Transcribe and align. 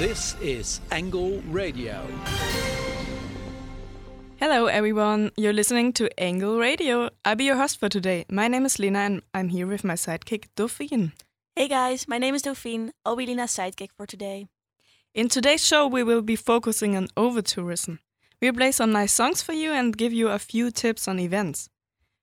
This 0.00 0.34
is 0.40 0.80
Angle 0.90 1.42
Radio. 1.50 2.02
Hello, 4.38 4.64
everyone. 4.64 5.30
You're 5.36 5.52
listening 5.52 5.92
to 5.92 6.08
Angle 6.18 6.58
Radio. 6.58 7.10
I'll 7.22 7.36
be 7.36 7.44
your 7.44 7.58
host 7.58 7.78
for 7.78 7.90
today. 7.90 8.24
My 8.30 8.48
name 8.48 8.64
is 8.64 8.78
Lina, 8.78 9.00
and 9.00 9.22
I'm 9.34 9.50
here 9.50 9.66
with 9.66 9.84
my 9.84 9.92
sidekick, 9.92 10.46
Dauphine. 10.56 11.12
Hey 11.54 11.68
guys, 11.68 12.08
my 12.08 12.16
name 12.16 12.34
is 12.34 12.40
Dauphine. 12.40 12.92
I'll 13.04 13.14
be 13.14 13.26
Lina's 13.26 13.50
sidekick 13.50 13.90
for 13.94 14.06
today. 14.06 14.46
In 15.12 15.28
today's 15.28 15.62
show, 15.62 15.86
we 15.86 16.02
will 16.02 16.22
be 16.22 16.34
focusing 16.34 16.96
on 16.96 17.08
over-tourism. 17.14 17.98
We'll 18.40 18.54
play 18.54 18.72
some 18.72 18.92
nice 18.92 19.12
songs 19.12 19.42
for 19.42 19.52
you 19.52 19.70
and 19.72 19.94
give 19.94 20.14
you 20.14 20.28
a 20.28 20.38
few 20.38 20.70
tips 20.70 21.08
on 21.08 21.18
events. 21.18 21.68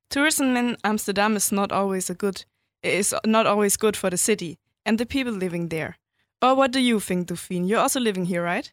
Tourism 0.09 0.57
in 0.57 0.77
Amsterdam 0.83 1.35
is 1.35 1.51
not 1.51 1.71
always 1.71 2.09
a 2.09 2.15
good 2.15 2.43
is 2.81 3.13
not 3.23 3.45
always 3.45 3.77
good 3.77 3.95
for 3.95 4.09
the 4.09 4.17
city 4.17 4.57
and 4.83 4.97
the 4.97 5.05
people 5.05 5.33
living 5.33 5.69
there. 5.69 5.97
Or 6.41 6.55
what 6.55 6.71
do 6.71 6.79
you 6.79 6.99
think, 6.99 7.27
Dauphine? 7.27 7.65
You're 7.67 7.79
also 7.79 7.99
living 7.99 8.25
here, 8.25 8.43
right? 8.43 8.71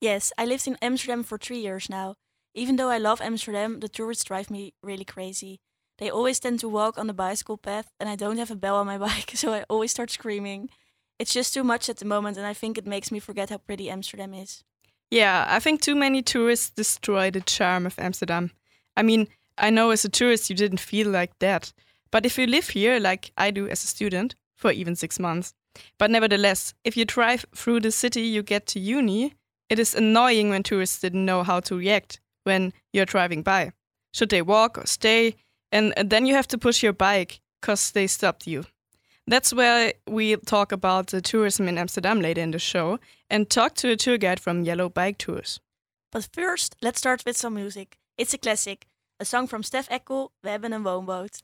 Yes, 0.00 0.32
I 0.38 0.44
lived 0.44 0.66
in 0.66 0.78
Amsterdam 0.80 1.24
for 1.24 1.38
three 1.38 1.58
years 1.58 1.90
now. 1.90 2.14
Even 2.54 2.76
though 2.76 2.88
I 2.88 2.98
love 2.98 3.20
Amsterdam, 3.20 3.80
the 3.80 3.88
tourists 3.88 4.24
drive 4.24 4.50
me 4.50 4.74
really 4.82 5.04
crazy. 5.04 5.60
They 5.98 6.10
always 6.10 6.40
tend 6.40 6.60
to 6.60 6.68
walk 6.68 6.98
on 6.98 7.06
the 7.06 7.12
bicycle 7.12 7.58
path, 7.58 7.90
and 8.00 8.08
I 8.08 8.16
don't 8.16 8.38
have 8.38 8.50
a 8.50 8.56
bell 8.56 8.76
on 8.76 8.86
my 8.86 8.98
bike, 9.06 9.32
so 9.34 9.52
I 9.52 9.64
always 9.68 9.90
start 9.90 10.10
screaming. 10.10 10.70
It's 11.18 11.34
just 11.34 11.52
too 11.52 11.64
much 11.64 11.88
at 11.88 11.98
the 11.98 12.06
moment, 12.06 12.38
and 12.38 12.46
I 12.46 12.54
think 12.54 12.78
it 12.78 12.86
makes 12.86 13.12
me 13.12 13.18
forget 13.20 13.50
how 13.50 13.58
pretty 13.58 13.90
Amsterdam 13.90 14.32
is. 14.32 14.64
Yeah, 15.10 15.44
I 15.48 15.58
think 15.58 15.82
too 15.82 15.96
many 15.96 16.22
tourists 16.22 16.70
destroy 16.70 17.30
the 17.30 17.40
charm 17.40 17.84
of 17.84 17.98
Amsterdam. 17.98 18.52
I 18.96 19.02
mean, 19.02 19.28
I 19.58 19.70
know 19.70 19.90
as 19.90 20.04
a 20.04 20.08
tourist 20.08 20.48
you 20.48 20.56
didn't 20.56 20.80
feel 20.80 21.08
like 21.08 21.38
that, 21.40 21.72
but 22.10 22.24
if 22.24 22.38
you 22.38 22.46
live 22.46 22.68
here, 22.68 22.98
like 22.98 23.32
I 23.36 23.50
do 23.50 23.68
as 23.68 23.84
a 23.84 23.88
student, 23.88 24.36
for 24.56 24.70
even 24.72 24.94
six 24.94 25.18
months, 25.18 25.52
but 25.98 26.10
nevertheless, 26.10 26.74
if 26.84 26.96
you 26.96 27.04
drive 27.04 27.44
through 27.54 27.80
the 27.80 27.90
city 27.90 28.22
you 28.22 28.42
get 28.42 28.66
to 28.66 28.80
uni, 28.80 29.34
it 29.68 29.78
is 29.78 29.94
annoying 29.94 30.50
when 30.50 30.62
tourists 30.62 31.00
didn't 31.00 31.24
know 31.24 31.42
how 31.42 31.60
to 31.60 31.76
react 31.76 32.20
when 32.44 32.72
you're 32.92 33.04
driving 33.06 33.42
by. 33.42 33.72
Should 34.12 34.30
they 34.30 34.42
walk 34.42 34.78
or 34.78 34.86
stay? 34.86 35.36
And, 35.72 35.94
then 35.96 36.26
you 36.26 36.34
have 36.34 36.48
to 36.48 36.58
push 36.58 36.82
your 36.82 36.92
bike 36.92 37.40
because 37.60 37.92
they 37.92 38.08
stopped 38.08 38.46
you. 38.46 38.64
That's 39.26 39.52
where 39.52 39.92
we 40.08 40.36
talk 40.36 40.72
about 40.72 41.08
the 41.08 41.20
tourism 41.20 41.68
in 41.68 41.78
Amsterdam 41.78 42.20
later 42.20 42.40
in 42.40 42.50
the 42.50 42.58
show 42.58 42.98
and 43.28 43.48
talk 43.48 43.74
to 43.76 43.90
a 43.90 43.96
tour 43.96 44.18
guide 44.18 44.40
from 44.40 44.64
Yellow 44.64 44.88
Bike 44.88 45.18
Tours. 45.18 45.60
But 46.10 46.28
first, 46.32 46.74
let's 46.82 46.98
start 46.98 47.24
with 47.24 47.36
some 47.36 47.54
music. 47.54 47.98
It's 48.18 48.34
a 48.34 48.38
classic, 48.38 48.86
a 49.20 49.24
song 49.24 49.46
from 49.46 49.62
Stef 49.62 49.88
Ekkel, 49.88 50.30
We 50.42 50.50
hebben 50.50 50.72
een 50.72 50.82
woonboot. 50.82 51.42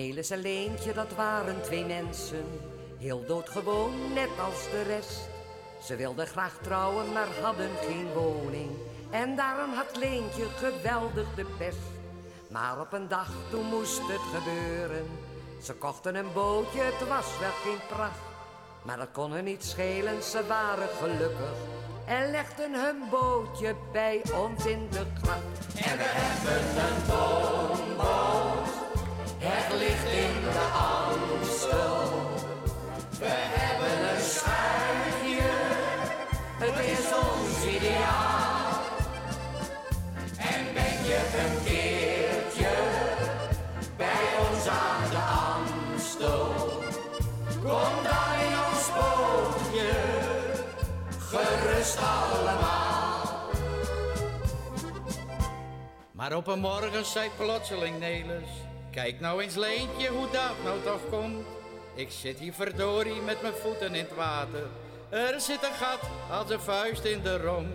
Nelis 0.00 0.30
en 0.30 0.38
Leentje, 0.38 0.92
dat 0.92 1.14
waren 1.16 1.62
twee 1.62 1.84
mensen, 1.84 2.44
heel 2.98 3.24
doodgewoon, 3.26 4.12
net 4.14 4.28
als 4.44 4.70
de 4.70 4.82
rest. 4.82 5.28
Ze 5.82 5.96
wilden 5.96 6.26
graag 6.26 6.58
trouwen, 6.62 7.12
maar 7.12 7.26
hadden 7.42 7.70
geen 7.86 8.12
woning. 8.12 8.70
En 9.10 9.36
daarom 9.36 9.72
had 9.72 9.96
Leentje 9.96 10.44
geweldig 10.56 11.34
de 11.34 11.44
pest. 11.58 11.90
Maar 12.48 12.80
op 12.80 12.92
een 12.92 13.08
dag, 13.08 13.28
toen 13.50 13.64
moest 13.64 14.00
het 14.08 14.20
gebeuren. 14.34 15.06
Ze 15.62 15.74
kochten 15.74 16.14
een 16.14 16.32
bootje, 16.32 16.80
het 16.80 17.08
was 17.08 17.38
wel 17.40 17.56
geen 17.62 17.80
pracht. 17.88 18.24
Maar 18.82 18.96
dat 18.96 19.12
kon 19.12 19.32
hun 19.32 19.44
niet 19.44 19.64
schelen, 19.64 20.22
ze 20.22 20.46
waren 20.46 20.88
gelukkig. 20.88 21.56
En 22.06 22.30
legden 22.30 22.74
hun 22.74 23.02
bootje 23.10 23.74
bij 23.92 24.22
ons 24.34 24.66
in 24.66 24.88
de 24.90 25.04
gracht. 25.22 25.86
En 25.90 25.96
we 25.96 26.04
hebben 26.06 26.84
een 26.84 27.06
woonboot. 27.06 28.49
Het 29.42 29.78
ligt 29.78 30.04
in 30.04 30.42
de 30.42 30.66
Amstel. 30.74 32.10
We 33.18 33.34
hebben 33.56 34.14
een 34.14 34.22
schuitje. 34.22 35.50
Het 36.62 36.76
is 36.94 37.06
ons 37.26 37.74
ideaal. 37.76 38.82
En 40.36 40.74
ben 40.74 40.96
je 41.08 41.20
een 41.42 41.64
keertje 41.64 42.72
bij 43.96 44.24
ons 44.50 44.66
aan 44.66 45.10
de 45.10 45.22
Amstel. 45.46 46.54
Kom 47.62 47.94
dan 48.08 48.30
in 48.46 48.56
ons 48.70 48.84
bootje. 48.96 49.90
Gerust 51.18 51.98
allemaal. 51.98 52.90
Maar 56.12 56.36
op 56.36 56.46
een 56.46 56.60
morgen 56.60 57.06
zei 57.06 57.30
plotseling 57.36 57.98
Nelis, 57.98 58.48
kijk 58.90 59.20
nou 59.20 59.42
eens 59.42 59.54
Leentje 59.54 60.08
hoe 60.08 60.30
dat 60.32 60.64
nou 60.64 60.82
toch 60.84 61.08
komt. 61.10 61.46
Ik 61.94 62.10
zit 62.10 62.38
hier 62.38 62.52
verdorie 62.52 63.20
met 63.20 63.42
mijn 63.42 63.54
voeten 63.54 63.94
in 63.94 64.04
het 64.04 64.14
water. 64.14 64.66
Er 65.08 65.40
zit 65.40 65.62
een 65.62 65.74
gat 65.74 66.00
als 66.30 66.50
een 66.50 66.60
vuist 66.60 67.04
in 67.04 67.22
de 67.22 67.38
rom. 67.38 67.66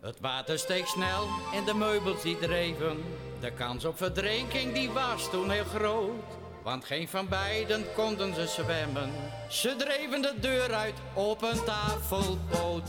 Het 0.00 0.20
water 0.20 0.58
steekt 0.58 0.88
snel 0.88 1.28
en 1.54 1.64
de 1.64 1.74
meubels 1.74 2.22
die 2.22 2.38
dreven. 2.38 3.04
De 3.40 3.50
kans 3.50 3.84
op 3.84 3.96
verdrinking 3.96 4.74
die 4.74 4.90
was 4.90 5.30
toen 5.30 5.50
heel 5.50 5.64
groot. 5.64 6.36
Want 6.62 6.84
geen 6.84 7.08
van 7.08 7.28
beiden 7.28 7.84
konden 7.94 8.34
ze 8.34 8.46
zwemmen. 8.46 9.10
Ze 9.48 9.76
dreven 9.76 10.22
de 10.22 10.34
deur 10.40 10.74
uit 10.74 10.94
op 11.14 11.42
een 11.42 11.64
tafelboot. 11.64 12.88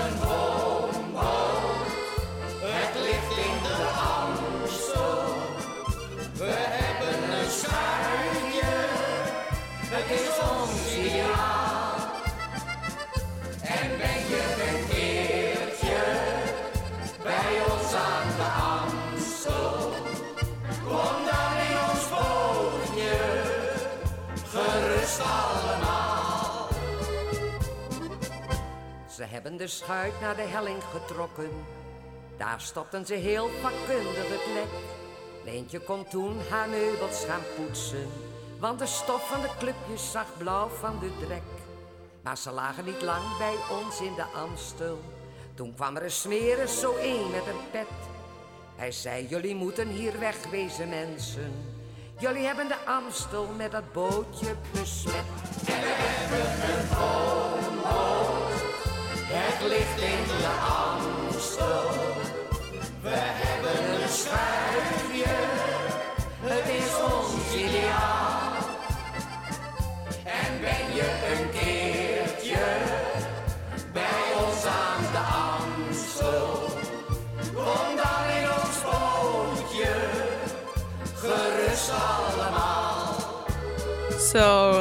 Het 0.00 1.47
hebben 29.42 29.56
de 29.58 29.66
schuit 29.66 30.20
naar 30.20 30.36
de 30.36 30.42
helling 30.42 30.82
getrokken. 30.82 31.50
Daar 32.36 32.60
stopten 32.60 33.06
ze 33.06 33.14
heel 33.14 33.48
vakkundig 33.48 34.28
het 34.28 34.54
lek. 34.54 34.80
Leentje 35.44 35.80
kon 35.80 36.08
toen 36.08 36.36
haar 36.50 36.68
meubels 36.68 37.24
gaan 37.24 37.42
poetsen. 37.56 38.08
Want 38.60 38.78
de 38.78 38.86
stof 38.86 39.28
van 39.28 39.40
de 39.40 39.48
clubjes 39.58 40.10
zag 40.10 40.26
blauw 40.38 40.68
van 40.68 40.98
de 40.98 41.10
drek. 41.26 41.42
Maar 42.22 42.36
ze 42.38 42.50
lagen 42.50 42.84
niet 42.84 43.02
lang 43.02 43.36
bij 43.38 43.54
ons 43.70 44.00
in 44.00 44.14
de 44.14 44.24
Amstel. 44.24 44.98
Toen 45.54 45.74
kwam 45.74 45.96
er 45.96 46.04
een 46.04 46.10
smeren 46.10 46.68
zo 46.68 46.96
een 46.96 47.30
met 47.30 47.46
een 47.46 47.70
pet. 47.70 47.86
Hij 48.76 48.92
zei, 48.92 49.26
jullie 49.26 49.54
moeten 49.54 49.88
hier 49.88 50.18
wegwezen 50.18 50.88
mensen. 50.88 51.52
Jullie 52.18 52.46
hebben 52.46 52.68
de 52.68 52.84
Amstel 52.86 53.46
met 53.56 53.70
dat 53.70 53.92
bootje 53.92 54.54
besmet. 54.72 55.24
En 55.66 55.80
we 55.80 55.94
hebben. 55.98 57.47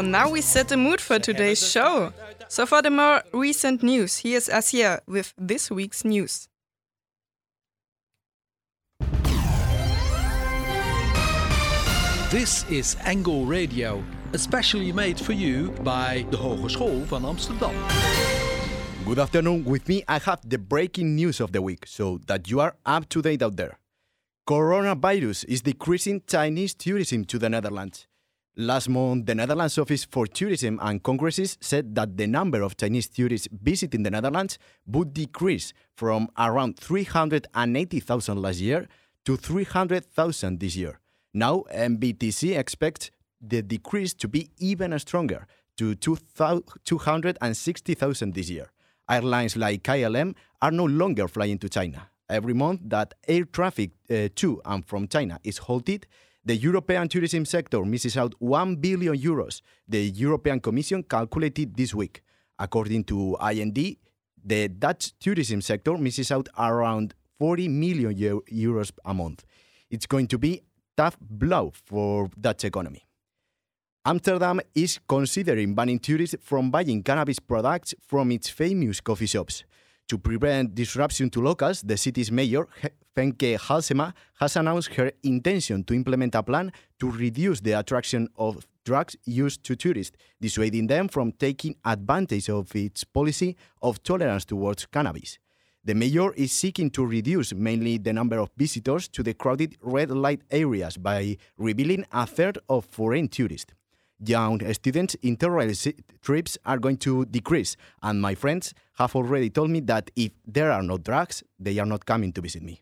Now 0.07 0.29
we 0.29 0.39
set 0.39 0.69
the 0.69 0.77
mood 0.77 1.01
for 1.01 1.19
today's 1.19 1.59
show. 1.59 2.13
So 2.47 2.65
for 2.65 2.81
the 2.81 2.89
more 2.89 3.23
recent 3.33 3.83
news, 3.83 4.19
here's 4.19 4.47
Asier 4.47 5.01
with 5.05 5.33
this 5.37 5.69
week's 5.69 6.05
news. 6.05 6.47
This 12.31 12.63
is 12.69 12.95
Angle 13.03 13.45
Radio, 13.45 14.01
especially 14.31 14.93
made 14.93 15.19
for 15.19 15.33
you 15.33 15.71
by 15.83 16.25
the 16.31 16.37
Hogeschool 16.37 17.03
van 17.03 17.25
Amsterdam. 17.25 17.75
Good 19.05 19.19
afternoon. 19.19 19.65
With 19.65 19.89
me, 19.89 20.05
I 20.07 20.19
have 20.19 20.39
the 20.47 20.57
breaking 20.57 21.15
news 21.15 21.41
of 21.41 21.51
the 21.51 21.61
week 21.61 21.85
so 21.85 22.19
that 22.27 22.49
you 22.49 22.61
are 22.61 22.75
up 22.85 23.09
to 23.09 23.21
date 23.21 23.41
out 23.41 23.57
there. 23.57 23.77
Coronavirus 24.47 25.43
is 25.49 25.61
decreasing 25.63 26.21
Chinese 26.25 26.73
tourism 26.73 27.25
to 27.25 27.37
the 27.37 27.49
Netherlands. 27.49 28.07
Last 28.59 28.89
month, 28.89 29.27
the 29.27 29.35
Netherlands 29.35 29.77
Office 29.77 30.03
for 30.03 30.25
Tourism 30.25 30.79
and 30.81 31.03
Congresses 31.03 31.59
said 31.61 31.93
that 31.93 32.17
the 32.17 32.25
number 32.25 32.63
of 32.63 32.75
Chinese 32.75 33.07
tourists 33.07 33.47
visiting 33.51 34.01
the 34.01 34.09
Netherlands 34.09 34.57
would 34.87 35.13
decrease 35.13 35.73
from 35.93 36.27
around 36.39 36.79
380,000 36.79 38.41
last 38.41 38.59
year 38.59 38.87
to 39.25 39.37
300,000 39.37 40.59
this 40.59 40.75
year. 40.75 40.99
Now, 41.35 41.65
NBTC 41.71 42.57
expects 42.57 43.11
the 43.39 43.61
decrease 43.61 44.15
to 44.15 44.27
be 44.27 44.49
even 44.57 44.97
stronger, 44.97 45.45
to 45.77 45.93
260,000 45.93 48.33
this 48.33 48.49
year. 48.49 48.71
Airlines 49.07 49.55
like 49.55 49.83
KLM 49.83 50.33
are 50.63 50.71
no 50.71 50.85
longer 50.85 51.27
flying 51.27 51.59
to 51.59 51.69
China. 51.69 52.09
Every 52.27 52.55
month 52.55 52.81
that 52.85 53.13
air 53.27 53.45
traffic 53.45 53.91
uh, 54.09 54.29
to 54.33 54.63
and 54.65 54.83
from 54.83 55.07
China 55.07 55.39
is 55.43 55.59
halted, 55.59 56.07
the 56.47 56.55
European 56.55 57.09
tourism 57.09 57.43
sector 57.43 57.83
misses 57.83 58.15
out 58.15 58.33
1 58.39 58.77
billion 58.77 59.13
euros, 59.17 59.61
the 59.85 59.99
European 59.99 60.61
Commission 60.61 61.03
calculated 61.03 61.75
this 61.75 61.93
week. 61.93 62.23
According 62.57 63.03
to 63.03 63.35
IND, 63.51 63.97
the 64.45 64.69
Dutch 64.69 65.11
tourism 65.19 65.61
sector 65.61 65.97
misses 65.97 66.31
out 66.31 66.47
around 66.57 67.13
40 67.37 67.67
million 67.67 68.15
euros 68.15 68.91
a 69.03 69.13
month. 69.13 69.43
It's 69.89 70.05
going 70.05 70.27
to 70.27 70.37
be 70.37 70.61
tough 70.95 71.17
blow 71.19 71.73
for 71.85 72.29
Dutch 72.39 72.63
economy. 72.63 73.05
Amsterdam 74.05 74.61
is 74.73 74.99
considering 75.05 75.75
banning 75.75 75.99
tourists 75.99 76.37
from 76.41 76.71
buying 76.71 77.03
cannabis 77.03 77.39
products 77.39 77.93
from 78.07 78.31
its 78.31 78.47
famous 78.47 79.01
coffee 79.01 79.25
shops. 79.25 79.65
To 80.09 80.17
prevent 80.17 80.73
disruption 80.73 81.29
to 81.31 81.41
locals, 81.41 81.81
the 81.81 81.97
city's 81.97 82.31
mayor, 82.31 82.65
Femke 83.13 83.57
Halsema, 83.57 84.13
has 84.39 84.55
announced 84.55 84.93
her 84.93 85.11
intention 85.23 85.83
to 85.83 85.93
implement 85.93 86.33
a 86.33 86.43
plan 86.43 86.71
to 86.99 87.11
reduce 87.11 87.59
the 87.59 87.73
attraction 87.73 88.29
of 88.37 88.65
drugs 88.85 89.17
used 89.25 89.65
to 89.65 89.75
tourists, 89.75 90.15
dissuading 90.39 90.87
them 90.87 91.09
from 91.09 91.33
taking 91.33 91.75
advantage 91.83 92.49
of 92.49 92.73
its 92.73 93.03
policy 93.03 93.57
of 93.81 94.01
tolerance 94.01 94.45
towards 94.45 94.85
cannabis. 94.85 95.39
The 95.83 95.93
mayor 95.93 96.33
is 96.35 96.53
seeking 96.53 96.89
to 96.91 97.05
reduce 97.05 97.53
mainly 97.53 97.97
the 97.97 98.13
number 98.13 98.37
of 98.37 98.49
visitors 98.55 99.09
to 99.09 99.23
the 99.23 99.33
crowded 99.33 99.75
red 99.81 100.09
light 100.09 100.41
areas 100.49 100.95
by 100.95 101.35
revealing 101.57 102.05
a 102.13 102.25
third 102.25 102.59
of 102.69 102.85
foreign 102.85 103.27
tourists 103.27 103.73
young 104.19 104.61
students 104.73 105.15
interrail 105.23 105.93
trips 106.21 106.57
are 106.65 106.77
going 106.77 106.97
to 106.97 107.25
decrease. 107.25 107.75
And 108.01 108.21
my 108.21 108.35
friends 108.35 108.73
have 108.95 109.15
already 109.15 109.49
told 109.49 109.69
me 109.69 109.79
that 109.81 110.11
if 110.15 110.31
there 110.45 110.71
are 110.71 110.83
no 110.83 110.97
drugs, 110.97 111.43
they 111.59 111.77
are 111.79 111.85
not 111.85 112.05
coming 112.05 112.33
to 112.33 112.41
visit 112.41 112.63
me. 112.63 112.81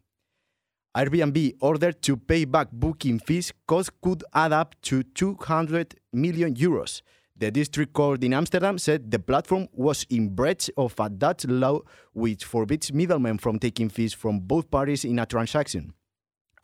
Airbnb 0.96 1.56
ordered 1.60 2.02
to 2.04 2.16
pay 2.16 2.46
back 2.46 2.70
booking 2.72 3.20
fees 3.20 3.52
cost 3.68 3.92
could 4.02 4.24
add 4.34 4.54
up 4.54 4.76
to 4.82 5.04
200 5.04 5.96
million 6.14 6.56
euros. 6.56 7.02
The 7.38 7.52
district 7.52 7.92
court 7.92 8.24
in 8.24 8.34
Amsterdam 8.34 8.78
said 8.78 9.12
the 9.12 9.20
platform 9.20 9.68
was 9.74 10.06
in 10.10 10.30
breach 10.30 10.72
of 10.78 10.96
a 10.98 11.10
Dutch 11.10 11.44
law 11.46 11.82
which 12.14 12.46
forbids 12.46 12.94
middlemen 12.94 13.38
from 13.40 13.60
taking 13.60 13.90
fees 13.90 14.14
from 14.14 14.40
both 14.40 14.72
parties 14.72 15.04
in 15.04 15.20
a 15.20 15.26
transaction. 15.26 15.94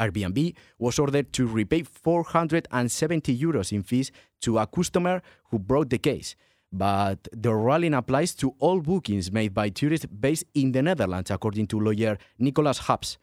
Airbnb 0.02 0.56
was 0.80 0.98
ordered 0.98 1.32
to 1.34 1.46
repay 1.46 1.84
470 1.84 3.38
euros 3.38 3.72
in 3.72 3.84
fees 3.84 4.12
to 4.42 4.58
a 4.58 4.66
customer 4.66 5.22
who 5.52 5.60
brought 5.60 5.90
the 5.90 6.00
case. 6.00 6.36
But 6.74 7.28
the 7.32 7.54
ruling 7.54 7.94
applies 7.94 8.34
to 8.36 8.56
all 8.60 8.80
bookings 8.80 9.32
made 9.32 9.54
by 9.54 9.70
tourists 9.70 10.06
based 10.08 10.46
in 10.56 10.72
the 10.72 10.82
Netherlands, 10.82 11.30
according 11.30 11.68
to 11.68 11.80
lawyer 11.80 12.18
Nicolas 12.40 12.80
Haps. 12.80 13.18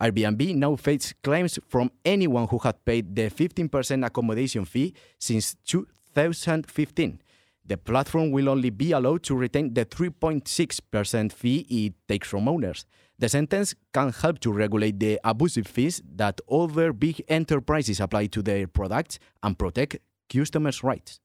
Airbnb 0.00 0.56
now 0.56 0.74
faces 0.74 1.14
claims 1.22 1.58
from 1.68 1.90
anyone 2.04 2.48
who 2.48 2.58
had 2.58 2.84
paid 2.84 3.14
the 3.14 3.30
15% 3.30 4.04
accommodation 4.04 4.64
fee 4.64 4.92
since 5.18 5.54
2015. 5.64 7.20
The 7.66 7.76
platform 7.76 8.30
will 8.30 8.48
only 8.48 8.70
be 8.70 8.92
allowed 8.92 9.22
to 9.24 9.36
retain 9.36 9.72
the 9.72 9.86
3.6% 9.86 11.32
fee 11.32 11.66
it 11.70 11.94
takes 12.08 12.28
from 12.28 12.48
owners. 12.48 12.86
The 13.18 13.28
sentence 13.28 13.74
can 13.92 14.12
help 14.12 14.40
to 14.40 14.52
regulate 14.52 14.98
the 14.98 15.20
abusive 15.22 15.66
fees 15.66 16.02
that 16.16 16.40
other 16.50 16.92
big 16.92 17.22
enterprises 17.28 18.00
apply 18.00 18.26
to 18.26 18.42
their 18.42 18.66
products 18.66 19.18
and 19.42 19.58
protect 19.58 19.98
customers' 20.28 20.82
rights. 20.82 21.20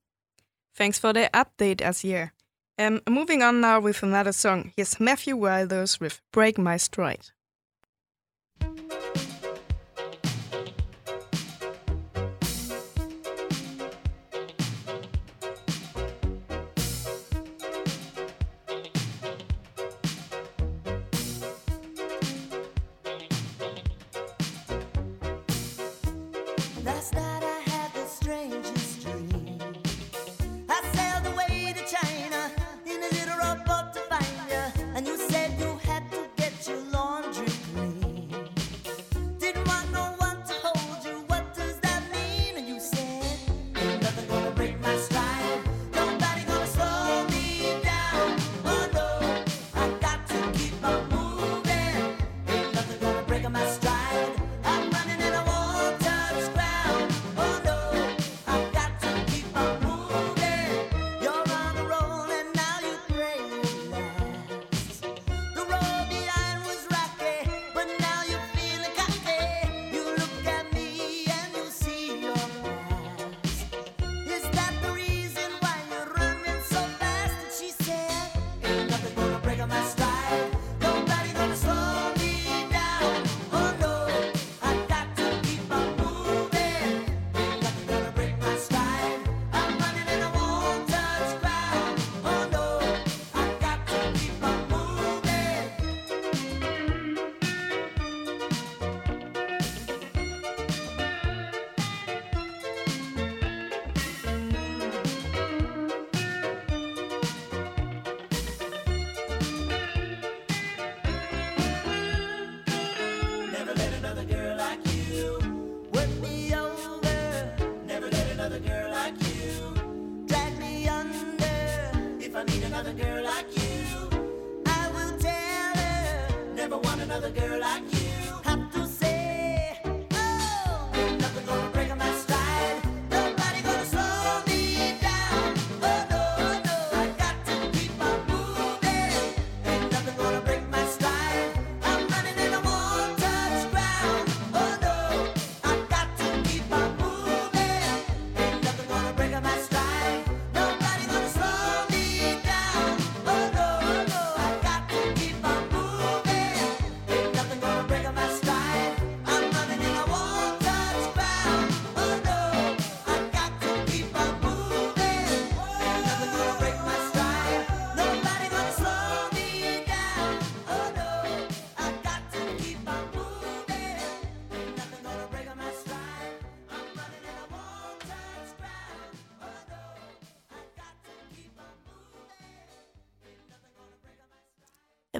Thanks 0.75 0.99
for 0.99 1.13
the 1.13 1.29
update, 1.33 1.81
Asier. 1.81 2.31
Um, 2.77 3.01
moving 3.09 3.41
on 3.41 3.59
now 3.59 3.79
with 3.79 4.03
another 4.03 4.31
song. 4.31 4.71
Here's 4.75 4.99
Matthew 4.99 5.35
Wilders 5.35 5.99
with 5.99 6.21
Break 6.31 6.57
My 6.57 6.77
Stride. 6.77 7.31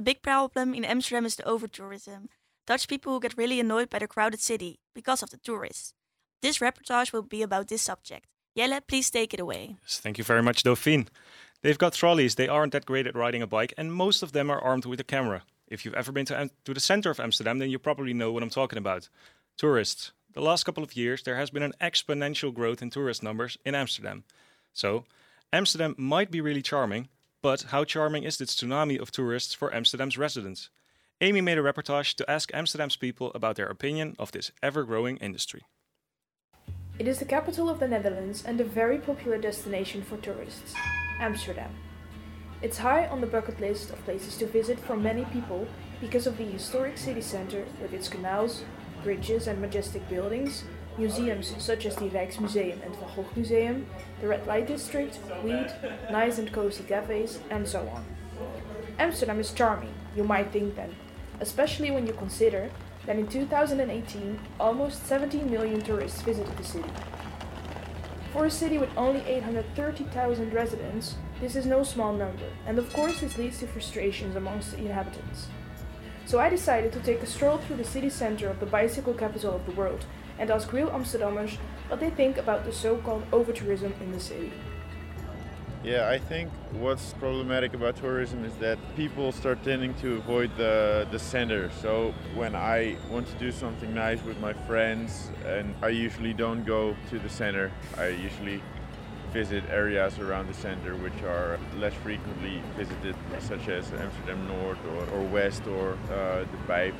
A 0.00 0.02
big 0.02 0.22
problem 0.22 0.72
in 0.72 0.82
Amsterdam 0.82 1.26
is 1.26 1.36
the 1.36 1.42
overtourism. 1.42 2.28
Dutch 2.66 2.88
people 2.88 3.20
get 3.20 3.36
really 3.36 3.60
annoyed 3.60 3.90
by 3.90 3.98
the 3.98 4.08
crowded 4.08 4.40
city 4.40 4.78
because 4.94 5.22
of 5.22 5.28
the 5.28 5.36
tourists. 5.36 5.92
This 6.40 6.60
reportage 6.60 7.12
will 7.12 7.20
be 7.20 7.42
about 7.42 7.68
this 7.68 7.82
subject. 7.82 8.24
Jelle, 8.56 8.80
please 8.80 9.10
take 9.10 9.34
it 9.34 9.40
away. 9.40 9.76
Yes, 9.82 10.00
thank 10.00 10.16
you 10.16 10.24
very 10.24 10.42
much, 10.42 10.62
Dauphine. 10.62 11.08
They've 11.60 11.76
got 11.76 11.92
trolleys, 11.92 12.36
they 12.36 12.48
aren't 12.48 12.72
that 12.72 12.86
great 12.86 13.06
at 13.06 13.14
riding 13.14 13.42
a 13.42 13.46
bike, 13.46 13.74
and 13.76 13.92
most 13.92 14.22
of 14.22 14.32
them 14.32 14.50
are 14.50 14.58
armed 14.58 14.86
with 14.86 15.00
a 15.00 15.04
camera. 15.04 15.42
If 15.68 15.84
you've 15.84 15.92
ever 15.92 16.12
been 16.12 16.24
to, 16.26 16.48
to 16.64 16.72
the 16.72 16.80
center 16.80 17.10
of 17.10 17.20
Amsterdam, 17.20 17.58
then 17.58 17.68
you 17.68 17.78
probably 17.78 18.14
know 18.14 18.32
what 18.32 18.42
I'm 18.42 18.48
talking 18.48 18.78
about. 18.78 19.10
Tourists. 19.58 20.12
The 20.32 20.40
last 20.40 20.64
couple 20.64 20.82
of 20.82 20.96
years, 20.96 21.24
there 21.24 21.36
has 21.36 21.50
been 21.50 21.62
an 21.62 21.74
exponential 21.78 22.54
growth 22.54 22.80
in 22.80 22.88
tourist 22.88 23.22
numbers 23.22 23.58
in 23.66 23.74
Amsterdam. 23.74 24.24
So, 24.72 25.04
Amsterdam 25.52 25.94
might 25.98 26.30
be 26.30 26.40
really 26.40 26.62
charming, 26.62 27.10
but 27.42 27.62
how 27.70 27.84
charming 27.84 28.24
is 28.24 28.36
this 28.36 28.54
tsunami 28.54 29.00
of 29.00 29.10
tourists 29.10 29.54
for 29.54 29.74
Amsterdam's 29.74 30.18
residents? 30.18 30.70
Amy 31.20 31.40
made 31.40 31.58
a 31.58 31.62
reportage 31.62 32.14
to 32.14 32.30
ask 32.30 32.50
Amsterdam's 32.54 32.96
people 32.96 33.30
about 33.34 33.56
their 33.56 33.66
opinion 33.66 34.16
of 34.18 34.32
this 34.32 34.52
ever 34.62 34.84
growing 34.84 35.16
industry. 35.18 35.62
It 36.98 37.08
is 37.08 37.18
the 37.18 37.24
capital 37.24 37.70
of 37.70 37.80
the 37.80 37.88
Netherlands 37.88 38.44
and 38.44 38.60
a 38.60 38.64
very 38.64 38.98
popular 38.98 39.38
destination 39.38 40.02
for 40.02 40.18
tourists, 40.18 40.74
Amsterdam. 41.18 41.70
It's 42.62 42.76
high 42.76 43.06
on 43.06 43.22
the 43.22 43.26
bucket 43.26 43.58
list 43.58 43.90
of 43.90 44.04
places 44.04 44.36
to 44.36 44.46
visit 44.46 44.78
for 44.78 44.96
many 44.96 45.24
people 45.26 45.66
because 46.00 46.26
of 46.26 46.36
the 46.36 46.44
historic 46.44 46.98
city 46.98 47.22
center 47.22 47.64
with 47.80 47.94
its 47.94 48.08
canals, 48.08 48.64
bridges 49.02 49.46
and 49.46 49.60
majestic 49.60 50.06
buildings, 50.10 50.64
museums 50.98 51.54
such 51.58 51.86
as 51.86 51.96
the 51.96 52.10
Rijksmuseum 52.10 52.84
and 52.84 52.94
Van 52.96 53.08
Gogh 53.16 53.26
Museum, 53.34 53.86
the 54.20 54.28
Red 54.28 54.46
Light 54.46 54.66
District, 54.66 55.18
weed, 55.42 55.72
nice 56.10 56.38
and 56.38 56.52
cozy 56.52 56.84
cafes, 56.84 57.38
and 57.50 57.66
so 57.66 57.80
on. 57.88 58.04
Amsterdam 58.98 59.40
is 59.40 59.52
charming, 59.52 59.94
you 60.14 60.24
might 60.24 60.52
think 60.52 60.76
then, 60.76 60.94
especially 61.40 61.90
when 61.90 62.06
you 62.06 62.12
consider 62.12 62.70
that 63.06 63.16
in 63.16 63.26
2018 63.26 64.38
almost 64.58 65.06
17 65.06 65.50
million 65.50 65.80
tourists 65.80 66.20
visited 66.22 66.56
the 66.56 66.64
city. 66.64 66.90
For 68.32 68.44
a 68.44 68.50
city 68.50 68.78
with 68.78 68.90
only 68.96 69.22
830,000 69.22 70.52
residents, 70.52 71.16
this 71.40 71.56
is 71.56 71.66
no 71.66 71.82
small 71.82 72.12
number, 72.12 72.44
and 72.66 72.78
of 72.78 72.92
course 72.92 73.20
this 73.20 73.38
leads 73.38 73.58
to 73.60 73.66
frustrations 73.66 74.36
amongst 74.36 74.72
the 74.72 74.78
inhabitants. 74.78 75.48
So 76.26 76.38
I 76.38 76.48
decided 76.48 76.92
to 76.92 77.00
take 77.00 77.22
a 77.22 77.26
stroll 77.26 77.58
through 77.58 77.76
the 77.76 77.84
city 77.84 78.10
center 78.10 78.48
of 78.48 78.60
the 78.60 78.66
bicycle 78.66 79.14
capital 79.14 79.56
of 79.56 79.66
the 79.66 79.72
world 79.72 80.04
and 80.38 80.50
ask 80.50 80.72
real 80.72 80.90
Amsterdammers 80.90 81.56
what 81.90 81.98
they 81.98 82.10
think 82.10 82.38
about 82.38 82.64
the 82.64 82.72
so-called 82.72 83.28
overtourism 83.32 83.92
in 84.00 84.12
the 84.12 84.20
city. 84.20 84.52
Yeah, 85.82 86.08
I 86.08 86.18
think 86.18 86.50
what's 86.72 87.14
problematic 87.14 87.74
about 87.74 87.96
tourism 87.96 88.44
is 88.44 88.54
that 88.56 88.78
people 88.96 89.32
start 89.32 89.64
tending 89.64 89.94
to 89.94 90.16
avoid 90.16 90.50
the, 90.56 91.08
the 91.10 91.18
center. 91.18 91.70
So 91.80 92.14
when 92.34 92.54
I 92.54 92.96
want 93.10 93.26
to 93.28 93.34
do 93.38 93.50
something 93.50 93.92
nice 93.94 94.22
with 94.22 94.38
my 94.40 94.52
friends, 94.52 95.30
and 95.46 95.74
I 95.82 95.88
usually 95.88 96.34
don't 96.34 96.64
go 96.64 96.94
to 97.08 97.18
the 97.18 97.30
center, 97.30 97.72
I 97.96 98.08
usually 98.08 98.62
visit 99.32 99.64
areas 99.70 100.18
around 100.18 100.48
the 100.48 100.54
center 100.54 100.96
which 100.96 101.22
are 101.22 101.58
less 101.76 101.94
frequently 101.94 102.62
visited, 102.76 103.16
such 103.38 103.68
as 103.68 103.90
Amsterdam 103.92 104.46
North 104.46 104.78
or, 104.86 105.18
or 105.18 105.24
West 105.28 105.66
or 105.66 105.92
uh, 106.12 106.40
the 106.40 106.58
Pijp. 106.68 106.94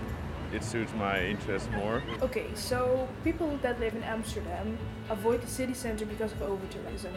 It 0.53 0.65
suits 0.65 0.93
my 0.95 1.23
interest 1.25 1.71
more. 1.71 2.03
Okay, 2.23 2.47
so 2.55 3.09
people 3.23 3.57
that 3.63 3.79
live 3.79 3.95
in 3.95 4.03
Amsterdam 4.03 4.77
avoid 5.09 5.43
the 5.43 5.47
city 5.47 5.75
center 5.75 6.05
because 6.05 6.33
of 6.33 6.39
overtourism. 6.41 7.13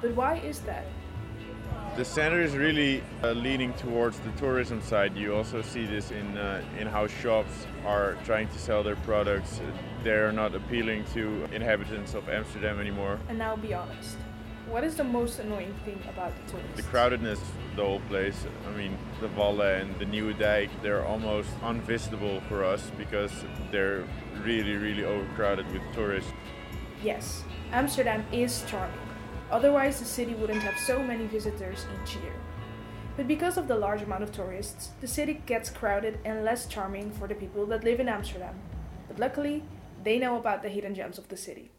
But 0.00 0.14
why 0.14 0.36
is 0.38 0.60
that? 0.60 0.86
The 1.96 2.04
center 2.04 2.42
is 2.42 2.54
really 2.54 3.02
uh, 3.22 3.30
leaning 3.30 3.72
towards 3.74 4.18
the 4.18 4.30
tourism 4.32 4.82
side. 4.82 5.16
You 5.16 5.34
also 5.34 5.62
see 5.62 5.86
this 5.86 6.10
in 6.10 6.36
uh, 6.36 6.62
in 6.78 6.86
how 6.86 7.06
shops 7.06 7.66
are 7.86 8.18
trying 8.24 8.48
to 8.48 8.58
sell 8.58 8.82
their 8.82 8.96
products. 8.96 9.60
They're 10.02 10.32
not 10.32 10.54
appealing 10.54 11.04
to 11.14 11.48
inhabitants 11.52 12.14
of 12.14 12.28
Amsterdam 12.28 12.80
anymore. 12.80 13.18
And 13.28 13.38
now 13.38 13.56
be 13.56 13.72
honest. 13.72 14.18
What 14.68 14.82
is 14.82 14.96
the 14.96 15.04
most 15.04 15.38
annoying 15.38 15.74
thing 15.84 16.02
about 16.10 16.32
the 16.34 16.52
tourists? 16.52 16.76
The 16.76 16.82
crowdedness, 16.82 17.38
the 17.76 17.84
whole 17.84 18.00
place. 18.08 18.44
I 18.66 18.76
mean, 18.76 18.98
the 19.20 19.28
Wallen 19.28 19.82
and 19.82 19.98
the 20.00 20.06
Nieuwendijk, 20.06 20.70
they're 20.82 21.04
almost 21.04 21.50
unvisitable 21.62 22.40
for 22.48 22.64
us 22.64 22.90
because 22.98 23.30
they're 23.70 24.04
really, 24.42 24.72
really 24.72 25.04
overcrowded 25.04 25.70
with 25.72 25.82
tourists. 25.94 26.32
Yes, 27.00 27.44
Amsterdam 27.70 28.26
is 28.32 28.64
charming. 28.66 28.98
Otherwise, 29.52 30.00
the 30.00 30.04
city 30.04 30.34
wouldn't 30.34 30.62
have 30.62 30.76
so 30.78 31.00
many 31.00 31.26
visitors 31.26 31.86
each 32.02 32.16
year. 32.16 32.34
But 33.16 33.28
because 33.28 33.56
of 33.56 33.68
the 33.68 33.76
large 33.76 34.02
amount 34.02 34.24
of 34.24 34.32
tourists, 34.32 34.90
the 35.00 35.06
city 35.06 35.42
gets 35.46 35.70
crowded 35.70 36.18
and 36.24 36.44
less 36.44 36.66
charming 36.66 37.12
for 37.12 37.28
the 37.28 37.36
people 37.36 37.66
that 37.66 37.84
live 37.84 38.00
in 38.00 38.08
Amsterdam. 38.08 38.58
But 39.06 39.20
luckily, 39.20 39.62
they 40.02 40.18
know 40.18 40.36
about 40.36 40.62
the 40.62 40.68
hidden 40.68 40.94
gems 40.94 41.18
of 41.18 41.28
the 41.28 41.36
city. 41.36 41.70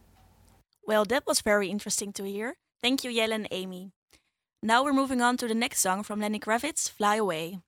Well, 0.85 1.03
that 1.05 1.27
was 1.27 1.41
very 1.41 1.67
interesting 1.67 2.13
to 2.13 2.23
hear. 2.23 2.55
Thank 2.87 3.03
you, 3.03 3.11
Jelle 3.11 3.33
and 3.33 3.49
Amy. 3.51 3.91
Now 4.63 4.81
we're 4.81 4.93
moving 4.93 5.21
on 5.21 5.35
to 5.37 5.47
the 5.49 5.53
next 5.53 5.81
song 5.81 6.03
from 6.03 6.21
Lenny 6.21 6.39
Kravitz, 6.39 6.89
Fly 6.89 7.17
Away. 7.17 7.59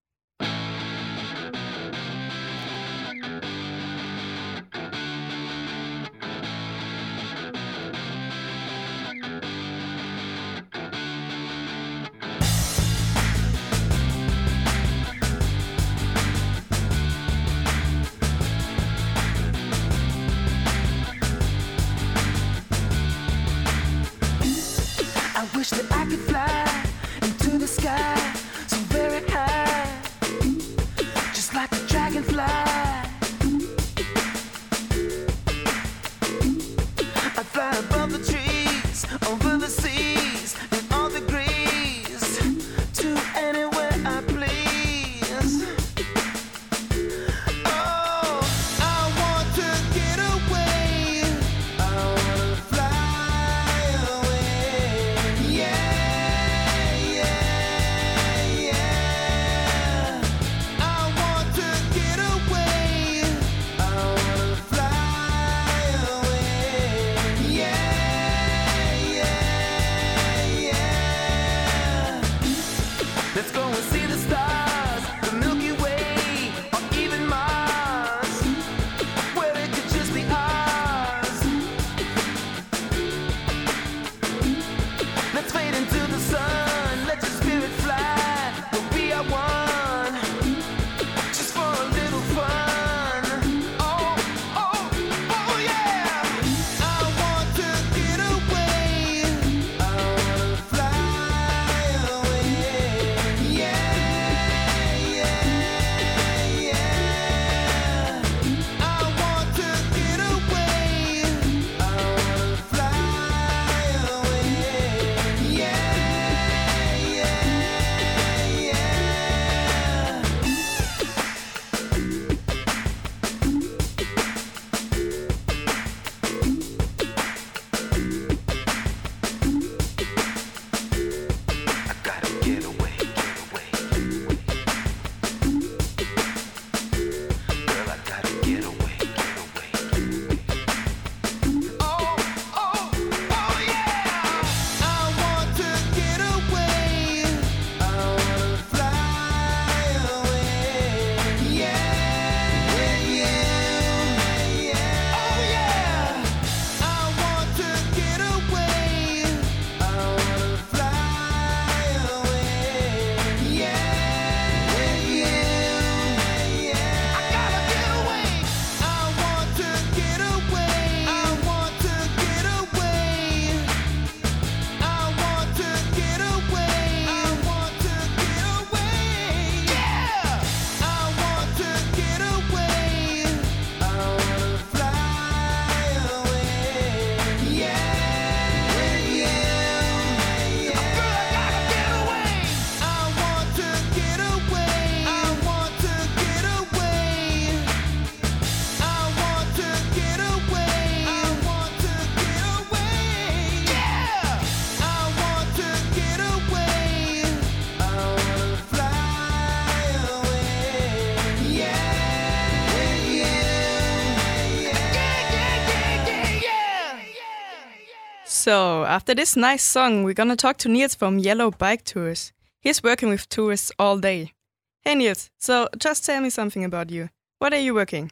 So, 218.49 218.83
after 218.85 219.13
this 219.13 219.35
nice 219.35 219.61
song, 219.61 220.03
we're 220.03 220.15
gonna 220.15 220.35
talk 220.35 220.57
to 220.57 220.69
Niels 220.69 220.95
from 220.95 221.19
Yellow 221.19 221.51
Bike 221.51 221.83
Tours. 221.83 222.33
He's 222.59 222.81
working 222.81 223.09
with 223.09 223.29
tourists 223.29 223.71
all 223.77 223.99
day. 223.99 224.33
Hey 224.81 224.95
Niels, 224.95 225.29
so 225.37 225.69
just 225.77 226.03
tell 226.03 226.19
me 226.19 226.31
something 226.31 226.63
about 226.63 226.89
you. 226.89 227.09
What 227.37 227.53
are 227.53 227.59
you 227.59 227.75
working? 227.75 228.11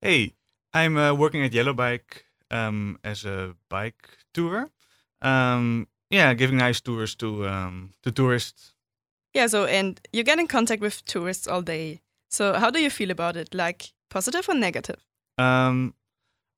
Hey, 0.00 0.34
I'm 0.72 0.96
uh, 0.96 1.14
working 1.14 1.42
at 1.42 1.52
Yellow 1.52 1.74
Bike 1.74 2.24
um, 2.52 3.00
as 3.02 3.24
a 3.24 3.56
bike 3.68 4.16
tour. 4.32 4.70
Um, 5.20 5.88
yeah, 6.08 6.34
giving 6.34 6.58
nice 6.58 6.80
tours 6.80 7.16
to 7.16 7.48
um, 7.48 7.94
to 8.04 8.12
tourists. 8.12 8.74
Yeah, 9.32 9.48
so 9.48 9.64
and 9.64 10.00
you 10.12 10.22
get 10.22 10.38
in 10.38 10.46
contact 10.46 10.82
with 10.82 11.04
tourists 11.04 11.48
all 11.48 11.62
day. 11.62 12.00
So 12.30 12.52
how 12.52 12.70
do 12.70 12.78
you 12.78 12.90
feel 12.90 13.10
about 13.10 13.36
it? 13.36 13.52
Like 13.52 13.92
positive 14.08 14.48
or 14.48 14.54
negative? 14.54 15.04
Um, 15.36 15.94